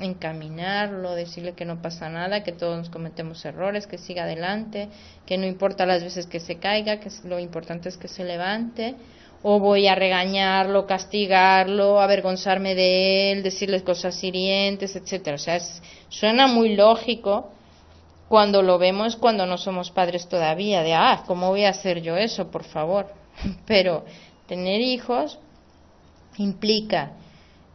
encaminarlo, 0.00 1.14
decirle 1.14 1.54
que 1.54 1.64
no 1.64 1.82
pasa 1.82 2.08
nada, 2.08 2.42
que 2.42 2.52
todos 2.52 2.88
cometemos 2.88 3.44
errores, 3.44 3.86
que 3.86 3.98
siga 3.98 4.24
adelante, 4.24 4.88
que 5.26 5.38
no 5.38 5.46
importa 5.46 5.86
las 5.86 6.02
veces 6.02 6.26
que 6.26 6.40
se 6.40 6.56
caiga, 6.56 7.00
que 7.00 7.10
lo 7.24 7.38
importante 7.38 7.88
es 7.88 7.96
que 7.96 8.08
se 8.08 8.24
levante, 8.24 8.94
o 9.42 9.60
voy 9.60 9.86
a 9.86 9.94
regañarlo, 9.94 10.86
castigarlo, 10.86 12.00
avergonzarme 12.00 12.74
de 12.74 13.32
él, 13.32 13.42
decirle 13.42 13.82
cosas 13.82 14.22
hirientes, 14.22 14.96
etcétera. 14.96 15.36
O 15.36 15.38
sea, 15.38 15.58
suena 16.08 16.46
muy 16.48 16.74
lógico 16.74 17.52
cuando 18.28 18.62
lo 18.62 18.78
vemos 18.78 19.16
cuando 19.16 19.46
no 19.46 19.56
somos 19.56 19.90
padres 19.90 20.28
todavía, 20.28 20.82
de 20.82 20.94
ah, 20.94 21.22
¿cómo 21.26 21.48
voy 21.48 21.64
a 21.64 21.70
hacer 21.70 22.02
yo 22.02 22.16
eso, 22.16 22.50
por 22.50 22.64
favor? 22.64 23.06
Pero 23.66 24.04
tener 24.46 24.80
hijos 24.80 25.38
implica 26.36 27.12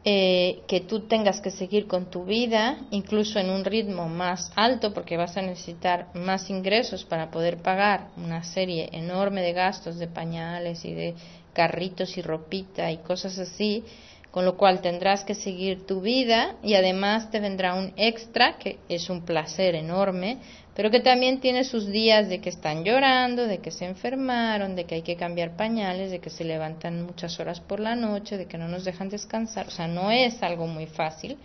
eh, 0.05 0.63
que 0.67 0.81
tú 0.81 1.07
tengas 1.07 1.39
que 1.39 1.49
seguir 1.49 1.87
con 1.87 2.09
tu 2.09 2.25
vida, 2.25 2.77
incluso 2.91 3.39
en 3.39 3.49
un 3.49 3.63
ritmo 3.63 4.09
más 4.09 4.51
alto, 4.55 4.93
porque 4.93 5.15
vas 5.15 5.37
a 5.37 5.41
necesitar 5.41 6.07
más 6.13 6.49
ingresos 6.49 7.05
para 7.05 7.31
poder 7.31 7.61
pagar 7.61 8.09
una 8.17 8.43
serie 8.43 8.89
enorme 8.91 9.41
de 9.41 9.53
gastos 9.53 9.97
de 9.97 10.07
pañales 10.07 10.83
y 10.83 10.93
de 10.93 11.15
carritos 11.53 12.17
y 12.17 12.21
ropita 12.21 12.91
y 12.91 12.97
cosas 12.97 13.39
así, 13.39 13.85
con 14.33 14.45
lo 14.45 14.57
cual 14.57 14.81
tendrás 14.81 15.23
que 15.23 15.35
seguir 15.35 15.85
tu 15.85 16.01
vida 16.01 16.55
y 16.63 16.73
además 16.73 17.29
te 17.29 17.39
vendrá 17.39 17.75
un 17.75 17.93
extra, 17.97 18.57
que 18.57 18.79
es 18.89 19.11
un 19.11 19.21
placer 19.21 19.75
enorme, 19.75 20.39
pero 20.75 20.89
que 20.89 21.01
también 21.01 21.39
tiene 21.39 21.63
sus 21.63 21.85
días 21.85 22.29
de 22.29 22.41
que 22.41 22.49
están 22.49 22.83
llorando, 22.83 23.45
de 23.45 23.59
que 23.59 23.69
se 23.69 23.85
enfermaron, 23.85 24.75
de 24.75 24.85
que 24.85 24.95
hay 24.95 25.01
que 25.03 25.17
cambiar 25.17 25.55
pañales, 25.55 26.09
de 26.09 26.17
que 26.17 26.31
se 26.31 26.45
levantan 26.45 27.05
muchas 27.05 27.39
horas 27.39 27.59
por 27.59 27.79
la 27.79 27.95
noche, 27.95 28.39
de 28.39 28.47
que 28.47 28.57
no 28.57 28.67
nos 28.67 28.85
dejan 28.85 29.07
descansar, 29.07 29.67
o 29.67 29.69
sea, 29.69 29.87
no 29.87 30.09
es 30.09 30.41
algo 30.41 30.65
muy 30.65 30.87
fácil. 30.87 31.37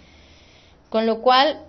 Con 0.89 1.05
lo 1.05 1.21
cual 1.21 1.67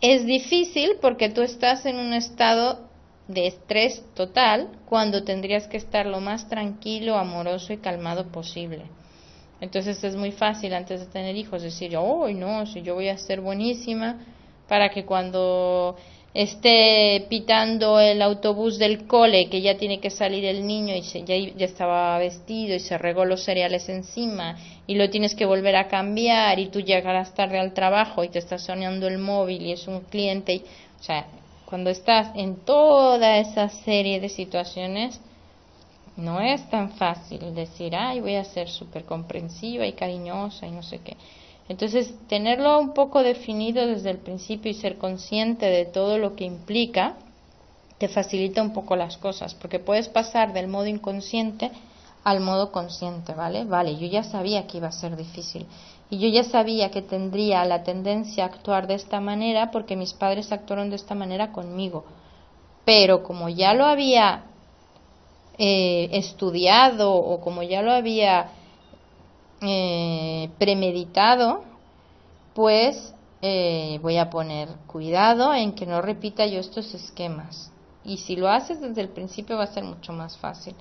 es 0.00 0.26
difícil 0.26 0.96
porque 1.00 1.28
tú 1.28 1.42
estás 1.42 1.86
en 1.86 1.98
un 1.98 2.14
estado 2.14 2.88
de 3.28 3.46
estrés 3.46 4.02
total 4.14 4.70
cuando 4.86 5.22
tendrías 5.22 5.68
que 5.68 5.76
estar 5.76 6.04
lo 6.04 6.18
más 6.18 6.48
tranquilo, 6.48 7.16
amoroso 7.16 7.72
y 7.72 7.76
calmado 7.76 8.32
posible. 8.32 8.97
Entonces 9.60 10.02
es 10.04 10.14
muy 10.14 10.32
fácil 10.32 10.72
antes 10.74 11.00
de 11.00 11.06
tener 11.06 11.36
hijos 11.36 11.62
decir, 11.62 11.96
oh, 11.96 12.28
no, 12.28 12.66
si 12.66 12.82
yo 12.82 12.94
voy 12.94 13.08
a 13.08 13.18
ser 13.18 13.40
buenísima 13.40 14.18
para 14.68 14.90
que 14.90 15.04
cuando 15.04 15.96
esté 16.34 17.26
pitando 17.28 17.98
el 17.98 18.22
autobús 18.22 18.78
del 18.78 19.06
cole, 19.06 19.48
que 19.48 19.60
ya 19.60 19.76
tiene 19.76 19.98
que 19.98 20.10
salir 20.10 20.44
el 20.44 20.66
niño 20.66 20.94
y 20.94 21.02
ya, 21.02 21.36
ya 21.36 21.66
estaba 21.66 22.18
vestido 22.18 22.76
y 22.76 22.80
se 22.80 22.98
regó 22.98 23.24
los 23.24 23.42
cereales 23.42 23.88
encima 23.88 24.56
y 24.86 24.94
lo 24.94 25.10
tienes 25.10 25.34
que 25.34 25.46
volver 25.46 25.74
a 25.74 25.88
cambiar 25.88 26.58
y 26.60 26.68
tú 26.68 26.80
llegarás 26.80 27.34
tarde 27.34 27.58
al 27.58 27.72
trabajo 27.72 28.22
y 28.22 28.28
te 28.28 28.38
está 28.38 28.58
sonando 28.58 29.08
el 29.08 29.18
móvil 29.18 29.62
y 29.62 29.72
es 29.72 29.88
un 29.88 30.00
cliente. 30.00 30.54
Y, 30.54 30.58
o 30.58 31.02
sea, 31.02 31.26
cuando 31.64 31.90
estás 31.90 32.30
en 32.36 32.56
toda 32.56 33.38
esa 33.38 33.68
serie 33.68 34.20
de 34.20 34.28
situaciones, 34.28 35.20
no 36.18 36.40
es 36.40 36.68
tan 36.68 36.90
fácil 36.90 37.54
decir, 37.54 37.94
ay, 37.96 38.20
voy 38.20 38.34
a 38.34 38.44
ser 38.44 38.68
súper 38.68 39.04
comprensiva 39.04 39.86
y 39.86 39.92
cariñosa 39.92 40.66
y 40.66 40.72
no 40.72 40.82
sé 40.82 40.98
qué. 40.98 41.16
Entonces, 41.68 42.12
tenerlo 42.28 42.78
un 42.78 42.92
poco 42.92 43.22
definido 43.22 43.86
desde 43.86 44.10
el 44.10 44.18
principio 44.18 44.70
y 44.70 44.74
ser 44.74 44.98
consciente 44.98 45.66
de 45.66 45.84
todo 45.84 46.18
lo 46.18 46.34
que 46.34 46.44
implica, 46.44 47.16
te 47.98 48.08
facilita 48.08 48.62
un 48.62 48.72
poco 48.72 48.96
las 48.96 49.16
cosas, 49.16 49.54
porque 49.54 49.78
puedes 49.78 50.08
pasar 50.08 50.52
del 50.52 50.68
modo 50.68 50.86
inconsciente 50.86 51.70
al 52.24 52.40
modo 52.40 52.72
consciente, 52.72 53.34
¿vale? 53.34 53.64
Vale, 53.64 53.96
yo 53.96 54.06
ya 54.06 54.22
sabía 54.22 54.66
que 54.66 54.78
iba 54.78 54.88
a 54.88 54.92
ser 54.92 55.16
difícil 55.16 55.66
y 56.10 56.18
yo 56.18 56.28
ya 56.28 56.44
sabía 56.44 56.90
que 56.90 57.02
tendría 57.02 57.64
la 57.64 57.82
tendencia 57.82 58.44
a 58.44 58.46
actuar 58.48 58.86
de 58.86 58.94
esta 58.94 59.20
manera 59.20 59.70
porque 59.70 59.96
mis 59.96 60.14
padres 60.14 60.52
actuaron 60.52 60.90
de 60.90 60.96
esta 60.96 61.14
manera 61.14 61.52
conmigo. 61.52 62.04
Pero 62.84 63.22
como 63.22 63.48
ya 63.48 63.74
lo 63.74 63.84
había 63.84 64.47
eh, 65.58 66.08
estudiado 66.12 67.12
o 67.12 67.40
como 67.40 67.64
ya 67.64 67.82
lo 67.82 67.92
había 67.92 68.52
eh, 69.60 70.50
premeditado, 70.56 71.64
pues 72.54 73.12
eh, 73.42 73.98
voy 74.02 74.16
a 74.16 74.30
poner 74.30 74.68
cuidado 74.86 75.52
en 75.52 75.72
que 75.72 75.84
no 75.84 76.00
repita 76.00 76.46
yo 76.46 76.60
estos 76.60 76.94
esquemas. 76.94 77.72
Y 78.04 78.18
si 78.18 78.36
lo 78.36 78.48
haces 78.48 78.80
desde 78.80 79.00
el 79.00 79.08
principio 79.08 79.56
va 79.56 79.64
a 79.64 79.74
ser 79.74 79.84
mucho 79.84 80.12
más 80.12 80.36
fácil. 80.38 80.74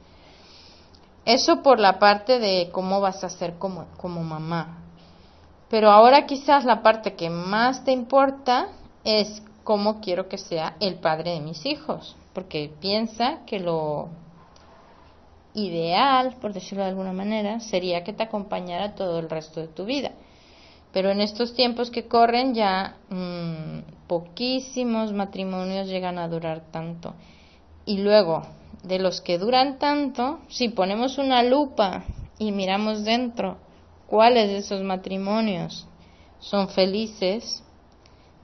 Eso 1.25 1.61
por 1.61 1.79
la 1.79 1.99
parte 1.99 2.39
de 2.39 2.69
cómo 2.71 3.01
vas 3.01 3.23
a 3.23 3.29
ser 3.29 3.57
como, 3.57 3.85
como 3.97 4.23
mamá. 4.23 4.77
Pero 5.69 5.91
ahora 5.91 6.25
quizás 6.25 6.63
la 6.63 6.81
parte 6.81 7.15
que 7.15 7.29
más 7.29 7.83
te 7.83 7.91
importa 7.91 8.67
es 9.03 9.41
cómo 9.63 9.99
quiero 9.99 10.29
que 10.29 10.37
sea 10.37 10.77
el 10.79 10.95
padre 10.95 11.31
de 11.31 11.41
mis 11.41 11.65
hijos. 11.65 12.15
Porque 12.33 12.71
piensa 12.79 13.39
que 13.45 13.59
lo 13.59 14.09
ideal, 15.57 16.35
por 16.39 16.53
decirlo 16.53 16.83
de 16.83 16.91
alguna 16.91 17.13
manera, 17.13 17.59
sería 17.59 18.03
que 18.03 18.13
te 18.13 18.23
acompañara 18.23 18.93
todo 18.93 19.17
el 19.17 19.29
resto 19.29 19.59
de 19.59 19.67
tu 19.67 19.85
vida. 19.85 20.11
Pero 20.93 21.09
en 21.09 21.19
estos 21.19 21.55
tiempos 21.55 21.89
que 21.89 22.07
corren 22.07 22.53
ya 22.53 22.95
mm, 23.09 24.07
poquísimos 24.07 25.13
matrimonios 25.13 25.87
llegan 25.87 26.19
a 26.19 26.27
durar 26.27 26.61
tanto. 26.71 27.15
Y 27.85 27.97
luego, 27.97 28.43
de 28.83 28.99
los 28.99 29.19
que 29.19 29.39
duran 29.39 29.79
tanto, 29.79 30.39
si 30.47 30.69
ponemos 30.69 31.17
una 31.17 31.41
lupa 31.41 32.03
y 32.37 32.51
miramos 32.51 33.03
dentro 33.03 33.57
cuáles 34.05 34.49
de 34.49 34.57
esos 34.57 34.83
matrimonios 34.83 35.87
son 36.39 36.69
felices, 36.69 37.63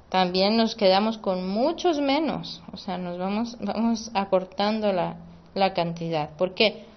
también 0.09 0.57
nos 0.57 0.75
quedamos 0.75 1.19
con 1.19 1.47
muchos 1.47 1.99
menos, 1.99 2.63
o 2.71 2.77
sea, 2.77 2.97
nos 2.97 3.19
vamos, 3.19 3.55
vamos 3.61 4.09
acortando 4.15 4.91
la, 4.91 5.17
la 5.53 5.73
cantidad. 5.73 6.31
¿Por 6.37 6.55
qué? 6.55 6.91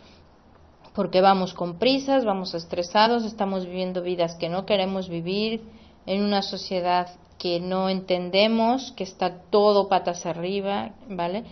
Porque 0.96 1.20
vamos 1.20 1.52
con 1.52 1.78
prisas, 1.78 2.24
vamos 2.24 2.54
estresados, 2.54 3.26
estamos 3.26 3.66
viviendo 3.66 4.02
vidas 4.02 4.34
que 4.36 4.48
no 4.48 4.64
queremos 4.64 5.10
vivir 5.10 5.60
en 6.06 6.22
una 6.22 6.40
sociedad 6.40 7.10
que 7.38 7.60
no 7.60 7.90
entendemos, 7.90 8.92
que 8.92 9.04
está 9.04 9.42
todo 9.50 9.90
patas 9.90 10.24
arriba, 10.24 10.92
¿vale? 11.10 11.44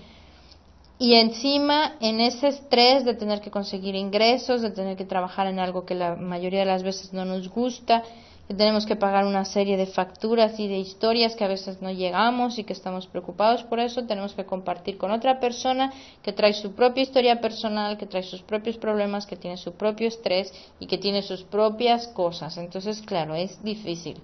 Y 0.98 1.16
encima, 1.16 1.96
en 2.00 2.20
ese 2.20 2.48
estrés 2.48 3.04
de 3.04 3.12
tener 3.12 3.42
que 3.42 3.50
conseguir 3.50 3.94
ingresos, 3.94 4.62
de 4.62 4.70
tener 4.70 4.96
que 4.96 5.04
trabajar 5.04 5.46
en 5.46 5.58
algo 5.58 5.84
que 5.84 5.94
la 5.94 6.16
mayoría 6.16 6.60
de 6.60 6.66
las 6.66 6.82
veces 6.82 7.12
no 7.12 7.26
nos 7.26 7.50
gusta, 7.50 8.02
que 8.46 8.54
tenemos 8.54 8.84
que 8.84 8.96
pagar 8.96 9.24
una 9.24 9.44
serie 9.44 9.76
de 9.76 9.86
facturas 9.86 10.60
y 10.60 10.68
de 10.68 10.78
historias 10.78 11.34
que 11.34 11.44
a 11.44 11.48
veces 11.48 11.80
no 11.80 11.90
llegamos 11.90 12.58
y 12.58 12.64
que 12.64 12.74
estamos 12.74 13.06
preocupados 13.06 13.62
por 13.62 13.80
eso, 13.80 14.04
tenemos 14.04 14.34
que 14.34 14.44
compartir 14.44 14.98
con 14.98 15.10
otra 15.10 15.40
persona 15.40 15.92
que 16.22 16.32
trae 16.32 16.52
su 16.52 16.72
propia 16.74 17.02
historia 17.02 17.40
personal, 17.40 17.96
que 17.96 18.06
trae 18.06 18.22
sus 18.22 18.42
propios 18.42 18.76
problemas, 18.76 19.26
que 19.26 19.36
tiene 19.36 19.56
su 19.56 19.72
propio 19.72 20.08
estrés 20.08 20.52
y 20.78 20.86
que 20.86 20.98
tiene 20.98 21.22
sus 21.22 21.42
propias 21.42 22.08
cosas. 22.08 22.58
Entonces, 22.58 23.00
claro, 23.00 23.34
es 23.34 23.62
difícil. 23.62 24.20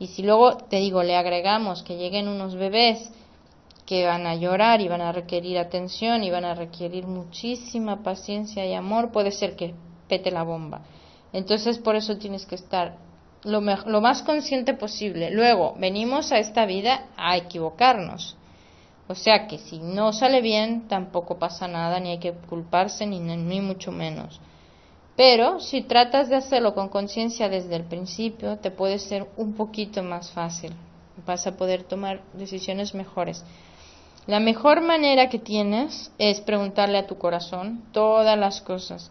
Y 0.00 0.08
si 0.08 0.22
luego, 0.22 0.56
te 0.56 0.76
digo, 0.76 1.02
le 1.02 1.14
agregamos 1.14 1.82
que 1.82 1.96
lleguen 1.96 2.26
unos 2.26 2.56
bebés 2.56 3.12
que 3.86 4.06
van 4.06 4.26
a 4.26 4.34
llorar 4.34 4.80
y 4.80 4.88
van 4.88 5.00
a 5.00 5.12
requerir 5.12 5.58
atención 5.58 6.24
y 6.24 6.30
van 6.30 6.44
a 6.44 6.54
requerir 6.54 7.06
muchísima 7.06 8.02
paciencia 8.02 8.64
y 8.66 8.72
amor, 8.72 9.12
puede 9.12 9.30
ser 9.30 9.56
que 9.56 9.74
pete 10.08 10.30
la 10.30 10.42
bomba. 10.42 10.82
Entonces, 11.32 11.78
por 11.78 11.94
eso 11.94 12.16
tienes 12.16 12.46
que 12.46 12.54
estar 12.56 13.09
lo, 13.42 13.60
lo 13.60 14.00
más 14.00 14.22
consciente 14.22 14.74
posible. 14.74 15.30
Luego, 15.30 15.74
venimos 15.78 16.32
a 16.32 16.38
esta 16.38 16.66
vida 16.66 17.06
a 17.16 17.36
equivocarnos. 17.36 18.36
O 19.08 19.14
sea 19.14 19.48
que 19.48 19.58
si 19.58 19.78
no 19.80 20.12
sale 20.12 20.40
bien, 20.40 20.86
tampoco 20.86 21.38
pasa 21.38 21.66
nada, 21.66 21.98
ni 21.98 22.10
hay 22.10 22.18
que 22.18 22.32
culparse, 22.32 23.06
ni, 23.06 23.18
ni 23.18 23.60
mucho 23.60 23.90
menos. 23.90 24.40
Pero 25.16 25.60
si 25.60 25.82
tratas 25.82 26.28
de 26.28 26.36
hacerlo 26.36 26.74
con 26.74 26.88
conciencia 26.88 27.48
desde 27.48 27.76
el 27.76 27.84
principio, 27.84 28.58
te 28.58 28.70
puede 28.70 28.98
ser 28.98 29.26
un 29.36 29.54
poquito 29.54 30.02
más 30.02 30.30
fácil. 30.30 30.72
Vas 31.26 31.46
a 31.46 31.56
poder 31.56 31.82
tomar 31.82 32.22
decisiones 32.34 32.94
mejores. 32.94 33.44
La 34.26 34.38
mejor 34.38 34.80
manera 34.80 35.28
que 35.28 35.38
tienes 35.38 36.12
es 36.18 36.40
preguntarle 36.40 36.98
a 36.98 37.06
tu 37.06 37.18
corazón 37.18 37.82
todas 37.92 38.38
las 38.38 38.60
cosas. 38.60 39.10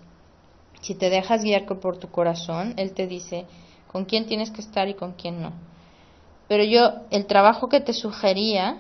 Si 0.82 0.96
te 0.96 1.10
dejas 1.10 1.44
guiar 1.44 1.66
por 1.66 1.98
tu 1.98 2.10
corazón, 2.10 2.74
Él 2.78 2.94
te 2.94 3.06
dice, 3.06 3.46
con 3.92 4.06
quién 4.06 4.26
tienes 4.26 4.52
que 4.52 4.62
estar 4.62 4.88
y 4.88 4.94
con 4.94 5.14
quién 5.14 5.42
no. 5.42 5.52
Pero 6.48 6.64
yo, 6.64 6.94
el 7.12 7.26
trabajo 7.26 7.70
que 7.70 7.80
te 7.80 7.94
sugería 7.94 8.78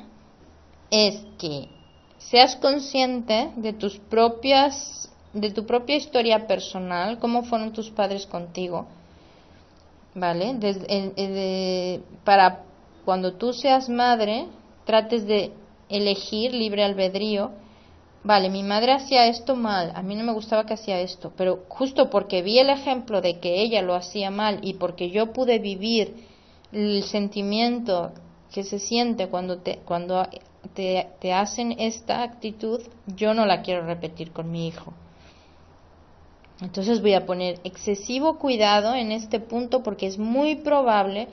es 0.92 1.25
que 1.38 1.70
seas 2.18 2.56
consciente 2.56 3.51
de 3.56 3.74
tus 3.74 3.98
propias, 3.98 5.12
de 5.34 5.51
tu 5.51 5.66
propia 5.66 5.96
historia 5.96 6.48
personal, 6.48 7.20
cómo 7.20 7.44
fueron 7.44 7.74
tus 7.74 7.89
padres 7.89 8.25
contigo, 8.25 8.88
¿vale? 10.16 10.58
para 12.24 12.63
cuando 13.06 13.34
tú 13.34 13.54
seas 13.54 13.89
madre, 13.89 14.48
trates 14.86 15.25
de 15.25 15.51
elegir 15.89 16.54
libre 16.54 16.84
albedrío 16.84 17.51
vale, 18.24 18.50
mi 18.50 18.64
madre 18.64 18.92
hacía 18.92 19.28
esto 19.28 19.56
mal, 19.56 19.92
a 19.96 20.02
mí 20.02 20.16
no 20.16 20.24
me 20.24 20.34
gustaba 20.34 20.66
que 20.66 20.74
hacía 20.74 21.00
esto, 21.00 21.34
pero 21.36 21.66
justo 21.68 22.10
porque 22.10 22.42
vi 22.42 22.60
el 22.60 22.70
ejemplo 22.70 23.22
de 23.22 23.40
que 23.40 23.62
ella 23.62 23.82
lo 23.82 23.96
hacía 23.96 24.32
mal 24.32 24.60
y 24.62 24.74
porque 24.74 25.10
yo 25.10 25.34
pude 25.34 25.60
vivir 25.60 26.16
el 26.72 27.04
sentimiento 27.04 28.12
que 28.52 28.64
se 28.64 28.80
siente 28.80 29.28
cuando 29.28 29.60
te, 29.60 29.80
cuando 29.86 30.28
te, 30.74 31.34
hacen 31.34 31.76
esta 31.80 32.24
actitud, 32.24 32.82
yo 33.08 33.34
no 33.34 33.46
la 33.46 33.62
quiero 33.62 33.86
repetir 33.86 34.32
con 34.32 34.52
mi 34.52 34.68
hijo. 34.68 34.94
Entonces 36.62 37.02
voy 37.02 37.14
a 37.14 37.26
poner 37.26 37.60
excesivo 37.64 38.38
cuidado 38.38 38.94
en 38.94 39.12
este 39.12 39.40
punto 39.40 39.82
porque 39.82 40.08
es 40.08 40.18
muy 40.18 40.56
probable 40.56 41.28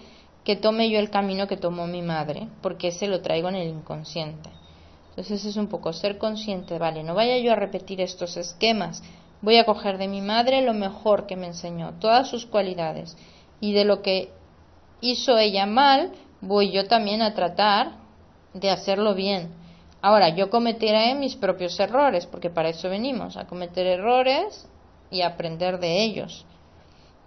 que 0.44 0.54
tome 0.54 0.88
yo 0.88 1.00
el 1.00 1.10
camino 1.10 1.48
que 1.48 1.56
tomó 1.56 1.88
mi 1.88 2.02
madre, 2.02 2.48
porque 2.62 2.92
se 2.92 3.08
lo 3.08 3.20
traigo 3.20 3.48
en 3.48 3.56
el 3.56 3.68
inconsciente. 3.68 4.50
Entonces 5.16 5.46
es 5.46 5.56
un 5.56 5.68
poco 5.68 5.94
ser 5.94 6.18
consciente, 6.18 6.78
vale, 6.78 7.02
no 7.02 7.14
vaya 7.14 7.38
yo 7.38 7.52
a 7.52 7.56
repetir 7.56 8.02
estos 8.02 8.36
esquemas, 8.36 9.02
voy 9.40 9.56
a 9.56 9.64
coger 9.64 9.96
de 9.96 10.08
mi 10.08 10.20
madre 10.20 10.60
lo 10.60 10.74
mejor 10.74 11.26
que 11.26 11.36
me 11.36 11.46
enseñó, 11.46 11.94
todas 12.00 12.28
sus 12.28 12.44
cualidades, 12.44 13.16
y 13.58 13.72
de 13.72 13.86
lo 13.86 14.02
que 14.02 14.30
hizo 15.00 15.38
ella 15.38 15.64
mal, 15.64 16.12
voy 16.42 16.70
yo 16.70 16.86
también 16.86 17.22
a 17.22 17.32
tratar 17.32 17.92
de 18.52 18.68
hacerlo 18.68 19.14
bien. 19.14 19.48
Ahora, 20.02 20.28
yo 20.28 20.50
cometeré 20.50 21.14
mis 21.14 21.34
propios 21.34 21.80
errores, 21.80 22.26
porque 22.26 22.50
para 22.50 22.68
eso 22.68 22.90
venimos, 22.90 23.38
a 23.38 23.46
cometer 23.46 23.86
errores 23.86 24.68
y 25.10 25.22
aprender 25.22 25.78
de 25.80 26.02
ellos. 26.02 26.44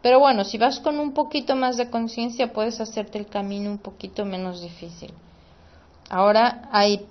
Pero 0.03 0.19
bueno, 0.19 0.45
si 0.45 0.59
vas 0.59 0.79
con 0.79 0.99
un 0.99 1.13
poquito 1.13 1.55
más 1.55 1.75
de 1.75 1.89
conciencia, 1.89 2.53
puedes 2.53 2.79
hacerte 2.79 3.17
el 3.17 3.25
camino 3.25 3.71
un 3.71 3.79
poquito 3.79 4.25
menos 4.25 4.61
difícil. 4.61 5.11
Ahora 6.09 6.69
hay 6.71 7.05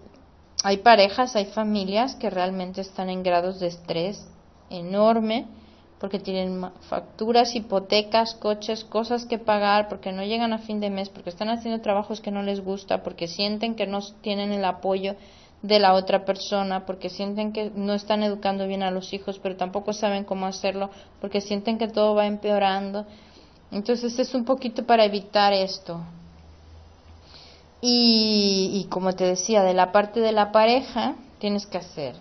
hay 0.64 0.78
parejas, 0.78 1.36
hay 1.36 1.46
familias 1.46 2.16
que 2.16 2.30
realmente 2.30 2.80
están 2.80 3.10
en 3.10 3.22
grados 3.22 3.60
de 3.60 3.68
estrés 3.68 4.26
enorme 4.70 5.46
porque 6.00 6.20
tienen 6.20 6.64
facturas, 6.88 7.56
hipotecas, 7.56 8.34
coches, 8.34 8.84
cosas 8.84 9.26
que 9.26 9.38
pagar, 9.38 9.88
porque 9.88 10.12
no 10.12 10.22
llegan 10.22 10.52
a 10.52 10.58
fin 10.58 10.78
de 10.78 10.90
mes, 10.90 11.08
porque 11.08 11.30
están 11.30 11.48
haciendo 11.48 11.82
trabajos 11.82 12.20
que 12.20 12.30
no 12.30 12.42
les 12.42 12.60
gusta, 12.60 13.02
porque 13.02 13.26
sienten 13.26 13.74
que 13.74 13.88
no 13.88 13.98
tienen 14.20 14.52
el 14.52 14.64
apoyo 14.64 15.16
de 15.62 15.78
la 15.78 15.94
otra 15.94 16.24
persona 16.24 16.86
porque 16.86 17.10
sienten 17.10 17.52
que 17.52 17.70
no 17.74 17.94
están 17.94 18.22
educando 18.22 18.66
bien 18.66 18.82
a 18.82 18.90
los 18.90 19.12
hijos, 19.12 19.38
pero 19.42 19.56
tampoco 19.56 19.92
saben 19.92 20.24
cómo 20.24 20.46
hacerlo 20.46 20.90
porque 21.20 21.40
sienten 21.40 21.78
que 21.78 21.88
todo 21.88 22.14
va 22.14 22.26
empeorando. 22.26 23.06
Entonces 23.70 24.18
es 24.18 24.34
un 24.34 24.44
poquito 24.44 24.84
para 24.84 25.04
evitar 25.04 25.52
esto. 25.52 26.00
Y, 27.80 28.70
y 28.74 28.88
como 28.88 29.14
te 29.14 29.24
decía, 29.24 29.62
de 29.62 29.74
la 29.74 29.92
parte 29.92 30.20
de 30.20 30.32
la 30.32 30.52
pareja 30.52 31.14
tienes 31.38 31.66
que 31.66 31.78
hacer 31.78 32.16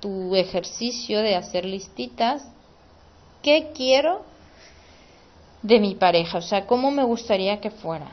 tu 0.00 0.34
ejercicio 0.34 1.20
de 1.20 1.34
hacer 1.34 1.64
listitas. 1.64 2.42
¿Qué 3.42 3.70
quiero 3.74 4.22
de 5.62 5.80
mi 5.80 5.94
pareja? 5.94 6.38
O 6.38 6.42
sea, 6.42 6.66
¿cómo 6.66 6.90
me 6.90 7.04
gustaría 7.04 7.60
que 7.60 7.70
fuera? 7.70 8.12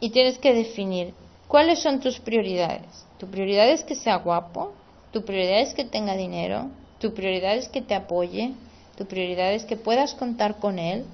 Y 0.00 0.10
tienes 0.10 0.38
que 0.38 0.52
definir 0.52 1.14
cuáles 1.48 1.80
son 1.80 2.00
tus 2.00 2.18
prioridades. 2.18 3.06
Tu 3.18 3.26
prioridad 3.26 3.68
es 3.68 3.84
que 3.84 3.94
sea 3.94 4.16
guapo, 4.16 4.72
tu 5.12 5.24
prioridad 5.24 5.60
es 5.60 5.74
que 5.74 5.84
tenga 5.84 6.16
dinero, 6.16 6.68
tu 6.98 7.14
prioridad 7.14 7.56
es 7.56 7.68
que 7.68 7.82
te 7.82 7.94
apoye, 7.94 8.52
tu 8.96 9.06
prioridad 9.06 9.52
es 9.52 9.64
que 9.64 9.76
puedas 9.76 10.14
contar 10.14 10.58
con 10.58 10.78
él, 10.78 11.04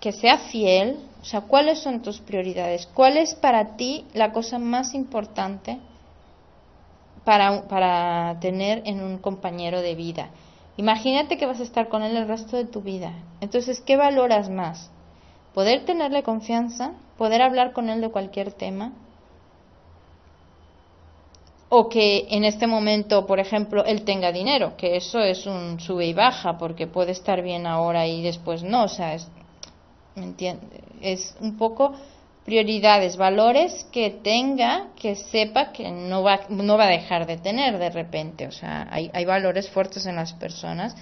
que 0.00 0.12
sea 0.12 0.38
fiel. 0.38 0.98
O 1.20 1.24
sea, 1.24 1.42
¿cuáles 1.42 1.80
son 1.80 2.02
tus 2.02 2.20
prioridades? 2.20 2.86
¿Cuál 2.94 3.16
es 3.16 3.34
para 3.34 3.76
ti 3.76 4.06
la 4.14 4.32
cosa 4.32 4.58
más 4.58 4.94
importante 4.94 5.78
para, 7.24 7.66
para 7.68 8.38
tener 8.40 8.82
en 8.86 9.02
un 9.02 9.18
compañero 9.18 9.80
de 9.80 9.94
vida? 9.94 10.30
Imagínate 10.76 11.36
que 11.36 11.46
vas 11.46 11.60
a 11.60 11.64
estar 11.64 11.88
con 11.88 12.02
él 12.02 12.16
el 12.16 12.28
resto 12.28 12.56
de 12.56 12.64
tu 12.64 12.82
vida. 12.82 13.12
Entonces, 13.40 13.80
¿qué 13.80 13.96
valoras 13.96 14.48
más? 14.48 14.90
¿Poder 15.54 15.84
tenerle 15.84 16.22
confianza? 16.22 16.92
¿Poder 17.16 17.42
hablar 17.42 17.72
con 17.72 17.88
él 17.88 18.00
de 18.00 18.10
cualquier 18.10 18.52
tema? 18.52 18.92
o 21.68 21.88
que 21.88 22.26
en 22.30 22.44
este 22.44 22.66
momento, 22.66 23.26
por 23.26 23.40
ejemplo, 23.40 23.84
él 23.84 24.02
tenga 24.04 24.32
dinero, 24.32 24.76
que 24.76 24.96
eso 24.96 25.20
es 25.20 25.46
un 25.46 25.78
sube 25.80 26.06
y 26.06 26.14
baja, 26.14 26.56
porque 26.56 26.86
puede 26.86 27.12
estar 27.12 27.42
bien 27.42 27.66
ahora 27.66 28.06
y 28.06 28.22
después 28.22 28.62
no, 28.62 28.84
o 28.84 28.88
sea, 28.88 29.14
es, 29.14 29.28
¿me 30.18 30.58
es 31.00 31.34
un 31.40 31.56
poco 31.56 31.94
prioridades, 32.44 33.18
valores 33.18 33.86
que 33.92 34.08
tenga, 34.10 34.88
que 34.96 35.16
sepa 35.16 35.70
que 35.70 35.90
no 35.90 36.22
va, 36.22 36.40
no 36.48 36.78
va 36.78 36.84
a 36.84 36.90
dejar 36.90 37.26
de 37.26 37.36
tener 37.36 37.78
de 37.78 37.90
repente, 37.90 38.46
o 38.46 38.52
sea, 38.52 38.88
hay, 38.90 39.10
hay 39.12 39.26
valores 39.26 39.68
fuertes 39.68 40.06
en 40.06 40.16
las 40.16 40.32
personas, 40.32 40.96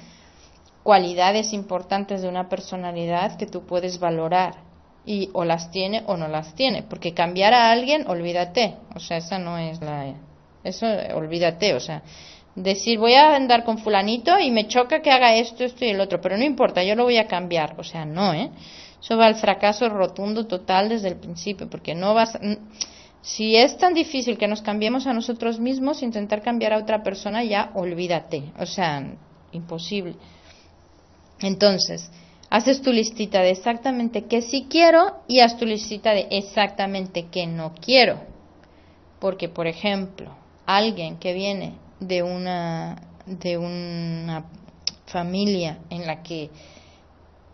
cualidades 0.83 1.53
importantes 1.53 2.23
de 2.23 2.29
una 2.29 2.49
personalidad 2.49 3.37
que 3.37 3.47
tú 3.47 3.65
puedes 3.65 4.01
valorar 4.01 4.57
y 5.05 5.31
o 5.35 5.45
las 5.45 5.71
tiene 5.71 6.03
o 6.07 6.17
no 6.17 6.27
las 6.27 6.55
tiene, 6.57 6.83
porque 6.83 7.15
cambiar 7.15 7.55
a 7.55 7.71
alguien, 7.71 8.09
olvídate, 8.09 8.75
o 8.97 8.99
sea, 8.99 9.19
esa 9.19 9.39
no 9.39 9.57
es 9.57 9.81
la 9.81 10.15
eso, 10.65 10.85
olvídate, 11.15 11.75
o 11.75 11.81
sea, 11.81 12.03
decir 12.57 12.99
voy 12.99 13.15
a 13.15 13.37
andar 13.37 13.63
con 13.63 13.79
fulanito 13.79 14.37
y 14.41 14.51
me 14.51 14.67
choca 14.67 15.01
que 15.01 15.13
haga 15.13 15.37
esto, 15.37 15.63
esto 15.63 15.85
y 15.85 15.91
el 15.91 16.01
otro, 16.01 16.21
pero 16.21 16.37
no 16.37 16.43
importa, 16.43 16.83
yo 16.83 16.97
lo 16.97 17.05
voy 17.05 17.19
a 17.19 17.29
cambiar, 17.29 17.77
o 17.79 17.85
sea, 17.85 18.05
no, 18.05 18.35
¿eh? 18.35 18.51
Eso 19.07 19.17
va 19.17 19.27
al 19.27 19.37
fracaso 19.37 19.89
rotundo 19.89 20.49
total 20.49 20.89
desde 20.89 21.07
el 21.07 21.15
principio, 21.15 21.71
porque 21.71 21.95
no 21.95 22.13
vas... 22.13 22.37
Si 23.23 23.55
es 23.55 23.79
tan 23.79 23.95
difícil 23.95 24.37
que 24.37 24.49
nos 24.49 24.63
cambiemos 24.63 25.07
a 25.07 25.13
nosotros 25.13 25.61
mismos, 25.61 26.03
intentar 26.03 26.43
cambiar 26.43 26.73
a 26.73 26.79
otra 26.79 27.05
persona, 27.05 27.45
ya 27.45 27.71
olvídate, 27.75 28.51
o 28.59 28.67
sea, 28.67 29.15
imposible. 29.53 30.17
Entonces, 31.39 32.11
haces 32.51 32.83
tu 32.83 32.91
listita 32.91 33.43
de 33.43 33.51
exactamente 33.51 34.25
qué 34.25 34.43
sí 34.43 34.67
quiero 34.69 35.23
y 35.29 35.39
haz 35.39 35.57
tu 35.57 35.67
listita 35.67 36.11
de 36.11 36.27
exactamente 36.33 37.29
qué 37.31 37.47
no 37.47 37.75
quiero. 37.75 38.19
Porque, 39.21 39.49
por 39.49 39.69
ejemplo, 39.69 40.35
alguien 40.67 41.19
que 41.19 41.33
viene 41.33 41.75
de 42.01 42.25
una, 42.25 43.03
de 43.25 43.57
una 43.57 44.47
familia 45.07 45.79
en 45.91 46.09
la 46.09 46.25
que 46.25 46.51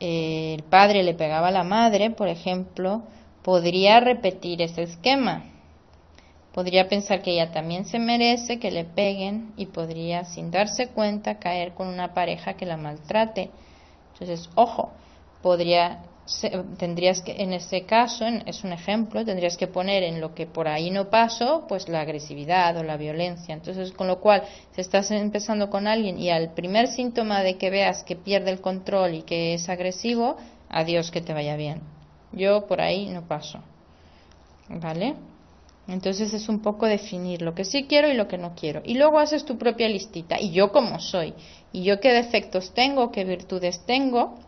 el 0.04 0.64
padre 0.64 1.04
le 1.04 1.14
pegaba 1.14 1.48
a 1.48 1.52
la 1.52 1.62
madre, 1.62 2.10
por 2.10 2.26
ejemplo, 2.26 3.04
podría 3.44 4.00
repetir 4.00 4.60
ese 4.60 4.82
esquema. 4.82 5.44
Podría 6.52 6.88
pensar 6.88 7.22
que 7.22 7.30
ella 7.30 7.52
también 7.52 7.84
se 7.84 8.00
merece 8.00 8.58
que 8.58 8.72
le 8.72 8.84
peguen 8.84 9.52
y 9.56 9.66
podría, 9.66 10.24
sin 10.24 10.50
darse 10.50 10.88
cuenta, 10.88 11.38
caer 11.38 11.74
con 11.74 11.86
una 11.86 12.14
pareja 12.14 12.54
que 12.54 12.66
la 12.66 12.76
maltrate. 12.76 13.50
Entonces, 14.12 14.50
ojo, 14.56 14.90
podría 15.40 16.00
tendrías 16.78 17.20
que, 17.22 17.42
en 17.42 17.52
ese 17.52 17.84
caso, 17.84 18.24
es 18.46 18.62
un 18.62 18.72
ejemplo, 18.72 19.24
tendrías 19.24 19.56
que 19.56 19.66
poner 19.66 20.04
en 20.04 20.20
lo 20.20 20.34
que 20.34 20.46
por 20.46 20.68
ahí 20.68 20.90
no 20.90 21.10
paso, 21.10 21.64
pues 21.68 21.88
la 21.88 22.00
agresividad 22.00 22.76
o 22.76 22.84
la 22.84 22.96
violencia. 22.96 23.54
Entonces, 23.54 23.92
con 23.92 24.06
lo 24.06 24.20
cual, 24.20 24.44
si 24.74 24.80
estás 24.80 25.10
empezando 25.10 25.68
con 25.68 25.86
alguien 25.86 26.18
y 26.18 26.30
al 26.30 26.52
primer 26.54 26.88
síntoma 26.88 27.42
de 27.42 27.56
que 27.58 27.70
veas 27.70 28.04
que 28.04 28.14
pierde 28.14 28.50
el 28.50 28.60
control 28.60 29.14
y 29.14 29.22
que 29.22 29.54
es 29.54 29.68
agresivo, 29.68 30.36
adiós, 30.68 31.10
que 31.10 31.20
te 31.20 31.34
vaya 31.34 31.56
bien. 31.56 31.80
Yo 32.32 32.66
por 32.66 32.80
ahí 32.80 33.08
no 33.08 33.26
paso. 33.26 33.58
¿Vale? 34.68 35.16
Entonces 35.88 36.32
es 36.32 36.48
un 36.48 36.62
poco 36.62 36.86
definir 36.86 37.42
lo 37.42 37.54
que 37.54 37.64
sí 37.64 37.86
quiero 37.88 38.08
y 38.08 38.14
lo 38.14 38.28
que 38.28 38.38
no 38.38 38.54
quiero. 38.54 38.80
Y 38.84 38.94
luego 38.94 39.18
haces 39.18 39.44
tu 39.44 39.58
propia 39.58 39.88
listita. 39.88 40.40
Y 40.40 40.52
yo 40.52 40.70
cómo 40.70 41.00
soy. 41.00 41.34
Y 41.72 41.82
yo 41.82 41.98
qué 41.98 42.12
defectos 42.12 42.72
tengo, 42.72 43.10
qué 43.10 43.24
virtudes 43.24 43.84
tengo 43.84 44.38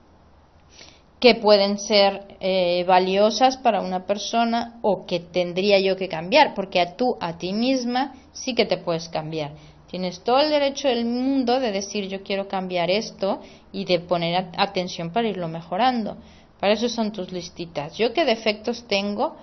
que 1.25 1.37
pueden 1.37 1.79
ser 1.79 2.37
eh, 2.41 2.85
valiosas 2.87 3.57
para 3.57 3.81
una 3.81 4.05
persona 4.05 4.79
o 4.83 5.07
que 5.07 5.21
tendría 5.21 5.81
yo 5.81 5.97
que 5.97 6.07
cambiar, 6.07 6.53
porque 6.53 6.83
a 6.83 6.99
tú, 6.99 7.17
a 7.19 7.39
ti 7.39 7.55
misma, 7.55 8.13
sí 8.35 8.55
que 8.55 8.67
te 8.67 8.77
puedes 8.77 9.09
cambiar. 9.09 9.53
Tienes 9.91 10.23
todo 10.23 10.41
el 10.41 10.51
derecho 10.51 10.89
del 10.89 11.07
mundo 11.07 11.61
de 11.61 11.73
decir 11.73 12.09
yo 12.09 12.23
quiero 12.23 12.47
cambiar 12.47 12.91
esto 12.91 13.41
y 13.73 13.87
de 13.87 14.01
poner 14.01 14.51
atención 14.59 15.13
para 15.13 15.27
irlo 15.27 15.49
mejorando. 15.49 16.19
Para 16.61 16.75
eso 16.75 16.91
son 16.91 17.11
tus 17.11 17.33
listitas. 17.33 17.97
Yo 17.97 18.13
qué 18.13 18.27
defectos 18.27 18.87
tengo 18.87 19.35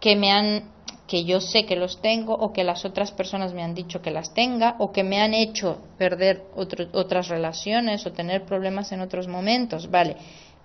que 0.00 0.16
me 0.16 0.32
han 0.32 0.74
que 1.06 1.24
yo 1.24 1.40
sé 1.40 1.66
que 1.66 1.76
los 1.76 2.00
tengo 2.00 2.34
o 2.34 2.52
que 2.52 2.64
las 2.64 2.84
otras 2.84 3.12
personas 3.12 3.52
me 3.52 3.62
han 3.62 3.74
dicho 3.74 4.02
que 4.02 4.10
las 4.10 4.34
tenga 4.34 4.74
o 4.78 4.90
que 4.90 5.04
me 5.04 5.20
han 5.20 5.34
hecho 5.34 5.78
perder 5.98 6.44
otras 6.56 7.28
relaciones 7.28 8.04
o 8.06 8.12
tener 8.12 8.44
problemas 8.44 8.90
en 8.90 9.00
otros 9.00 9.28
momentos. 9.28 9.88
Vale, 9.90 10.16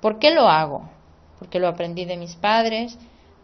¿Por 0.01 0.19
qué 0.19 0.31
lo 0.31 0.49
hago? 0.49 0.89
Porque 1.39 1.59
lo 1.59 1.67
aprendí 1.67 2.05
de 2.05 2.17
mis 2.17 2.35
padres, 2.35 2.97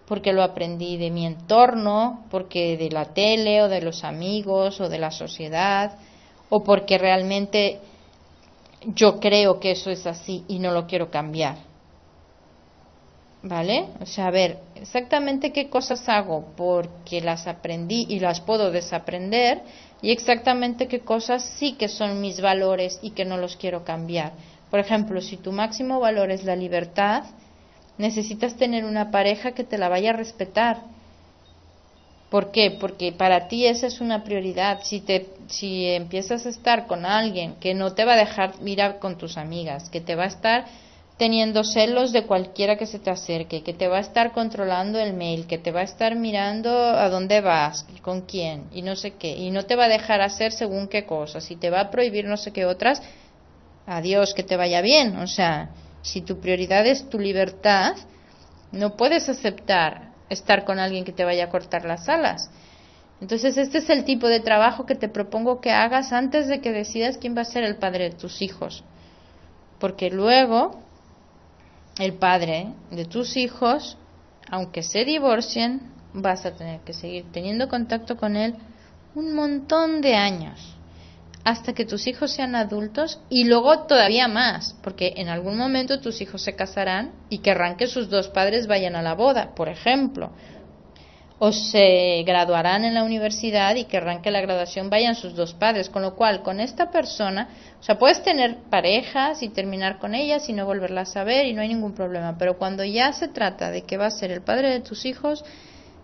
porque 0.08 0.34
lo 0.34 0.42
aprendí 0.42 0.98
de 0.98 1.12
mi 1.12 1.26
entorno, 1.26 2.26
porque 2.32 2.78
de 2.78 2.90
la 2.90 3.06
tele 3.14 3.62
o 3.62 3.70
de 3.70 3.82
los 3.82 4.04
amigos 4.04 4.82
o 4.82 4.90
de 4.90 4.98
la 4.98 5.12
sociedad, 5.12 5.98
o 6.50 6.64
porque 6.64 6.98
realmente 6.98 7.80
yo 8.86 9.20
creo 9.20 9.60
que 9.60 9.72
eso 9.72 9.90
es 9.90 10.06
así 10.08 10.46
y 10.48 10.60
no 10.60 10.72
lo 10.72 10.88
quiero 10.88 11.12
cambiar. 11.12 11.58
¿Vale? 13.44 13.86
O 14.02 14.06
sea, 14.06 14.28
a 14.28 14.32
ver, 14.32 14.60
exactamente 14.76 15.54
qué 15.54 15.70
cosas 15.70 16.10
hago 16.10 16.48
porque 16.58 17.22
las 17.22 17.48
aprendí 17.48 18.06
y 18.10 18.20
las 18.20 18.42
puedo 18.42 18.72
desaprender 18.72 19.62
y 20.02 20.12
exactamente 20.12 20.88
qué 20.88 21.02
cosas 21.02 21.44
sí 21.58 21.74
que 21.74 21.88
son 21.88 22.20
mis 22.20 22.42
valores 22.42 23.00
y 23.02 23.12
que 23.12 23.26
no 23.26 23.38
los 23.38 23.56
quiero 23.56 23.84
cambiar. 23.84 24.34
Por 24.70 24.80
ejemplo, 24.80 25.22
si 25.22 25.38
tu 25.38 25.52
máximo 25.52 26.00
valor 26.00 26.32
es 26.32 26.44
la 26.44 26.56
libertad, 26.56 27.24
necesitas 27.98 28.56
tener 28.58 28.86
una 28.86 29.12
pareja 29.12 29.54
que 29.54 29.64
te 29.64 29.78
la 29.78 29.90
vaya 29.90 30.12
a 30.12 30.14
respetar. 30.14 30.82
¿Por 32.30 32.52
qué? 32.52 32.72
Porque 32.72 33.14
para 33.14 33.48
ti 33.48 33.66
esa 33.66 33.88
es 33.88 34.02
una 34.02 34.24
prioridad. 34.24 34.82
Si, 34.84 35.00
te, 35.00 35.30
si 35.48 35.86
empiezas 35.86 36.46
a 36.46 36.50
estar 36.50 36.86
con 36.86 37.06
alguien 37.06 37.56
que 37.56 37.74
no 37.74 37.94
te 37.94 38.04
va 38.04 38.14
a 38.14 38.18
dejar 38.18 38.60
mirar 38.62 39.00
con 39.00 39.18
tus 39.18 39.38
amigas, 39.38 39.90
que 39.90 40.02
te 40.02 40.16
va 40.16 40.24
a 40.24 40.28
estar 40.28 40.66
teniendo 41.18 41.64
celos 41.64 42.12
de 42.12 42.26
cualquiera 42.26 42.78
que 42.78 42.86
se 42.86 43.00
te 43.00 43.10
acerque, 43.10 43.64
que 43.64 43.74
te 43.74 43.88
va 43.88 43.98
a 43.98 44.02
estar 44.02 44.34
controlando 44.34 45.00
el 45.00 45.14
mail, 45.14 45.48
que 45.48 45.58
te 45.58 45.72
va 45.72 45.80
a 45.80 45.84
estar 45.84 46.16
mirando 46.16 46.70
a 46.70 47.10
dónde 47.10 47.42
vas, 47.42 47.88
con 48.04 48.22
quién, 48.22 48.66
y 48.72 48.84
no 48.84 48.96
sé 48.96 49.12
qué, 49.16 49.36
y 49.36 49.50
no 49.50 49.64
te 49.64 49.76
va 49.76 49.86
a 49.86 49.90
dejar 49.90 50.22
hacer 50.22 50.52
según 50.52 50.88
qué 50.88 51.06
cosas, 51.06 51.50
y 51.50 51.56
te 51.56 51.72
va 51.72 51.80
a 51.82 51.90
prohibir 51.90 52.26
no 52.26 52.38
sé 52.38 52.54
qué 52.54 52.66
otras, 52.66 53.02
adiós, 53.88 54.34
que 54.36 54.44
te 54.44 54.58
vaya 54.58 54.82
bien. 54.82 55.18
O 55.18 55.28
sea, 55.28 55.70
si 56.04 56.22
tu 56.22 56.40
prioridad 56.40 56.86
es 56.86 57.10
tu 57.10 57.18
libertad, 57.18 57.96
no 58.72 58.96
puedes 58.96 59.30
aceptar 59.30 60.12
estar 60.30 60.66
con 60.66 60.78
alguien 60.78 61.06
que 61.06 61.14
te 61.14 61.24
vaya 61.24 61.46
a 61.46 61.50
cortar 61.50 61.86
las 61.86 62.08
alas. 62.10 62.52
Entonces, 63.20 63.58
este 63.58 63.80
es 63.80 63.90
el 63.90 64.04
tipo 64.04 64.28
de 64.28 64.42
trabajo 64.42 64.86
que 64.86 64.94
te 64.94 65.10
propongo 65.10 65.60
que 65.62 65.72
hagas 65.72 66.14
antes 66.14 66.48
de 66.48 66.60
que 66.60 66.72
decidas 66.72 67.18
quién 67.18 67.36
va 67.36 67.42
a 67.42 67.46
ser 67.46 67.64
el 67.64 67.78
padre 67.78 68.10
de 68.10 68.16
tus 68.16 68.42
hijos. 68.42 68.84
Porque 69.80 70.12
luego, 70.12 70.80
el 71.98 72.14
padre 72.14 72.74
de 72.92 73.06
tus 73.06 73.38
hijos, 73.38 73.98
aunque 74.52 74.84
se 74.84 75.06
divorcien, 75.06 75.82
vas 76.14 76.46
a 76.46 76.56
tener 76.56 76.82
que 76.82 76.94
seguir 76.94 77.26
teniendo 77.32 77.70
contacto 77.70 78.18
con 78.18 78.36
él 78.36 78.56
un 79.16 79.34
montón 79.34 80.02
de 80.02 80.16
años 80.16 80.77
hasta 81.48 81.72
que 81.72 81.86
tus 81.86 82.08
hijos 82.08 82.32
sean 82.34 82.56
adultos 82.56 83.22
y 83.30 83.46
luego 83.46 83.86
todavía 83.88 84.28
más, 84.28 84.76
porque 84.84 85.14
en 85.16 85.30
algún 85.30 85.58
momento 85.58 86.02
tus 86.02 86.20
hijos 86.20 86.42
se 86.42 86.58
casarán 86.58 87.14
y 87.30 87.38
querrán 87.38 87.78
que 87.78 87.88
sus 87.88 88.10
dos 88.10 88.28
padres 88.28 88.68
vayan 88.68 88.98
a 88.98 89.02
la 89.02 89.16
boda, 89.16 89.56
por 89.56 89.70
ejemplo. 89.70 90.32
o 91.40 91.54
se 91.54 92.24
graduarán 92.26 92.84
en 92.84 92.96
la 92.96 93.04
universidad 93.04 93.76
y 93.76 93.86
querrán 93.86 94.22
que 94.22 94.32
la 94.32 94.42
graduación 94.42 94.90
vayan 94.90 95.16
sus 95.16 95.36
dos 95.36 95.54
padres, 95.54 95.88
con 95.90 96.02
lo 96.02 96.16
cual 96.16 96.42
con 96.42 96.60
esta 96.60 96.92
persona, 96.92 97.48
o 97.80 97.84
sea, 97.84 97.98
puedes 97.98 98.24
tener 98.24 98.58
parejas 98.70 99.42
y 99.42 99.48
terminar 99.48 100.00
con 100.00 100.16
ellas 100.16 100.50
y 100.50 100.54
no 100.54 100.66
volverlas 100.66 101.16
a 101.16 101.24
ver 101.24 101.46
y 101.46 101.54
no 101.54 101.62
hay 101.62 101.70
ningún 101.70 101.94
problema, 101.94 102.38
pero 102.38 102.58
cuando 102.58 102.84
ya 102.84 103.14
se 103.14 103.30
trata 103.30 103.72
de 103.72 103.84
que 103.84 103.96
va 103.96 104.08
a 104.08 104.12
ser 104.12 104.32
el 104.32 104.42
padre 104.42 104.70
de 104.72 104.82
tus 104.82 105.06
hijos, 105.06 105.46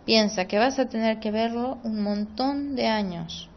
piensa 0.05 0.45
que 0.45 0.59
vas 0.59 0.79
a 0.79 0.87
tener 0.87 1.19
que 1.19 1.31
verlo 1.31 1.79
un 1.83 2.01
montón 2.01 2.77
de 2.77 2.87
años, 2.87 3.49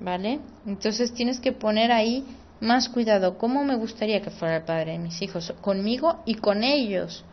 ¿vale? 0.00 0.40
Entonces 0.66 1.12
tienes 1.12 1.40
que 1.40 1.52
poner 1.52 1.92
ahí 1.92 2.24
más 2.60 2.88
cuidado, 2.88 3.38
¿cómo 3.38 3.64
me 3.64 3.76
gustaría 3.76 4.20
que 4.20 4.30
fuera 4.30 4.56
el 4.56 4.64
padre 4.64 4.92
de 4.92 4.98
mis 4.98 5.22
hijos? 5.22 5.52
Conmigo 5.60 6.22
y 6.26 6.34
con 6.34 6.64
ellos. 6.64 7.24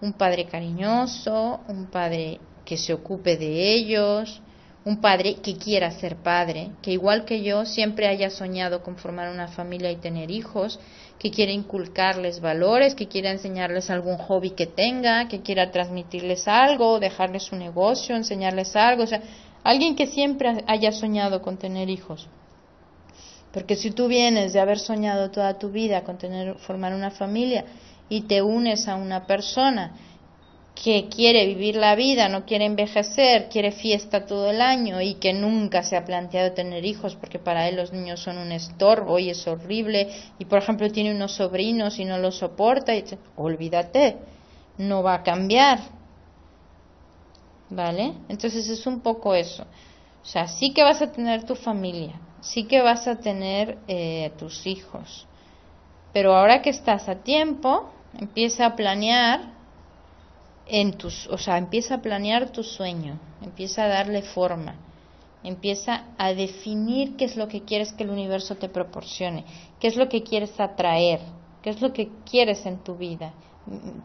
Un 0.00 0.14
padre 0.14 0.46
cariñoso, 0.46 1.60
un 1.68 1.86
padre 1.86 2.40
que 2.64 2.76
se 2.76 2.92
ocupe 2.92 3.36
de 3.36 3.74
ellos, 3.74 4.40
un 4.84 5.00
padre 5.00 5.36
que 5.36 5.56
quiera 5.56 5.90
ser 5.90 6.16
padre, 6.16 6.70
que 6.82 6.92
igual 6.92 7.24
que 7.24 7.42
yo 7.42 7.64
siempre 7.64 8.06
haya 8.06 8.28
soñado 8.28 8.82
con 8.82 8.96
formar 8.96 9.30
una 9.30 9.48
familia 9.48 9.90
y 9.90 9.96
tener 9.96 10.30
hijos, 10.30 10.78
que 11.18 11.30
quiera 11.30 11.52
inculcarles 11.52 12.40
valores, 12.40 12.94
que 12.94 13.08
quiera 13.08 13.30
enseñarles 13.30 13.88
algún 13.88 14.18
hobby 14.18 14.50
que 14.50 14.66
tenga, 14.66 15.26
que 15.28 15.40
quiera 15.40 15.70
transmitirles 15.70 16.48
algo, 16.48 17.00
dejarles 17.00 17.44
su 17.44 17.56
negocio, 17.56 18.14
enseñarles 18.14 18.76
algo, 18.76 19.04
o 19.04 19.06
sea, 19.06 19.22
alguien 19.64 19.96
que 19.96 20.06
siempre 20.06 20.62
haya 20.68 20.92
soñado 20.92 21.42
con 21.42 21.56
tener 21.56 21.90
hijos. 21.90 22.28
Porque 23.52 23.76
si 23.76 23.90
tú 23.90 24.08
vienes 24.08 24.52
de 24.52 24.60
haber 24.60 24.78
soñado 24.78 25.30
toda 25.30 25.58
tu 25.58 25.70
vida 25.70 26.04
con 26.04 26.18
tener 26.18 26.56
formar 26.56 26.94
una 26.94 27.10
familia 27.10 27.64
y 28.08 28.22
te 28.22 28.42
unes 28.42 28.86
a 28.88 28.96
una 28.96 29.26
persona 29.26 29.92
que 30.74 31.08
quiere 31.08 31.46
vivir 31.46 31.76
la 31.76 31.94
vida, 31.94 32.28
no 32.28 32.44
quiere 32.44 32.64
envejecer, 32.64 33.48
quiere 33.48 33.70
fiesta 33.70 34.26
todo 34.26 34.50
el 34.50 34.60
año 34.60 35.00
y 35.00 35.14
que 35.14 35.32
nunca 35.32 35.84
se 35.84 35.96
ha 35.96 36.04
planteado 36.04 36.52
tener 36.52 36.84
hijos 36.84 37.14
porque 37.14 37.38
para 37.38 37.68
él 37.68 37.76
los 37.76 37.92
niños 37.92 38.20
son 38.20 38.38
un 38.38 38.50
estorbo 38.50 39.20
y 39.20 39.30
es 39.30 39.46
horrible 39.46 40.08
y 40.38 40.46
por 40.46 40.58
ejemplo 40.58 40.90
tiene 40.90 41.14
unos 41.14 41.36
sobrinos 41.36 42.00
y 42.00 42.04
no 42.04 42.18
los 42.18 42.38
soporta, 42.38 42.92
olvídate, 43.36 44.16
no 44.78 45.04
va 45.04 45.14
a 45.14 45.22
cambiar. 45.22 45.78
¿Vale? 47.70 48.14
Entonces 48.28 48.68
es 48.68 48.86
un 48.86 49.00
poco 49.00 49.34
eso. 49.34 49.64
O 50.22 50.26
sea, 50.26 50.46
sí 50.48 50.72
que 50.72 50.82
vas 50.82 51.02
a 51.02 51.12
tener 51.12 51.44
tu 51.44 51.54
familia, 51.54 52.18
sí 52.40 52.64
que 52.64 52.80
vas 52.80 53.06
a 53.06 53.16
tener 53.16 53.78
eh, 53.88 54.32
tus 54.38 54.66
hijos, 54.66 55.26
pero 56.14 56.34
ahora 56.34 56.62
que 56.62 56.70
estás 56.70 57.10
a 57.10 57.16
tiempo, 57.16 57.90
empieza 58.18 58.64
a 58.64 58.74
planear 58.74 59.52
en 60.66 60.96
tus, 60.96 61.26
o 61.26 61.36
sea, 61.36 61.58
empieza 61.58 61.96
a 61.96 62.00
planear 62.00 62.50
tu 62.50 62.62
sueño, 62.62 63.18
empieza 63.42 63.84
a 63.84 63.88
darle 63.88 64.22
forma, 64.22 64.76
empieza 65.42 66.06
a 66.16 66.32
definir 66.32 67.16
qué 67.16 67.26
es 67.26 67.36
lo 67.36 67.48
que 67.48 67.62
quieres 67.62 67.92
que 67.92 68.04
el 68.04 68.10
universo 68.10 68.56
te 68.56 68.70
proporcione, 68.70 69.44
qué 69.78 69.88
es 69.88 69.96
lo 69.96 70.08
que 70.08 70.22
quieres 70.22 70.58
atraer, 70.58 71.20
qué 71.62 71.68
es 71.68 71.82
lo 71.82 71.92
que 71.92 72.08
quieres 72.24 72.64
en 72.64 72.78
tu 72.78 72.96
vida. 72.96 73.34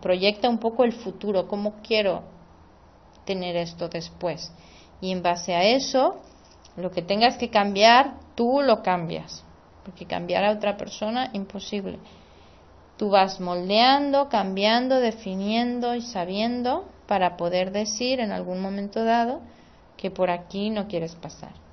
Proyecta 0.01 0.49
un 0.49 0.57
poco 0.57 0.83
el 0.83 0.91
futuro, 0.91 1.47
cómo 1.47 1.75
quiero 1.81 2.23
tener 3.29 3.55
esto 3.55 3.89
después. 3.89 4.51
Y 5.01 5.11
en 5.11 5.21
base 5.21 5.53
a 5.53 5.63
eso, 5.63 6.15
lo 6.75 6.89
que 6.89 7.03
tengas 7.03 7.37
que 7.37 7.51
cambiar, 7.51 8.15
tú 8.33 8.61
lo 8.63 8.81
cambias. 8.81 9.43
Porque 9.85 10.07
cambiar 10.07 10.43
a 10.45 10.51
otra 10.51 10.77
persona, 10.77 11.29
imposible. 11.33 11.99
Tú 12.97 13.11
vas 13.11 13.39
moldeando, 13.39 14.29
cambiando, 14.29 14.99
definiendo 14.99 15.93
y 15.93 16.01
sabiendo 16.01 16.89
para 17.05 17.37
poder 17.37 17.71
decir 17.71 18.19
en 18.19 18.31
algún 18.31 18.61
momento 18.61 19.03
dado 19.03 19.41
que 19.95 20.09
por 20.09 20.31
aquí 20.31 20.71
no 20.71 20.87
quieres 20.87 21.13
pasar. 21.13 21.68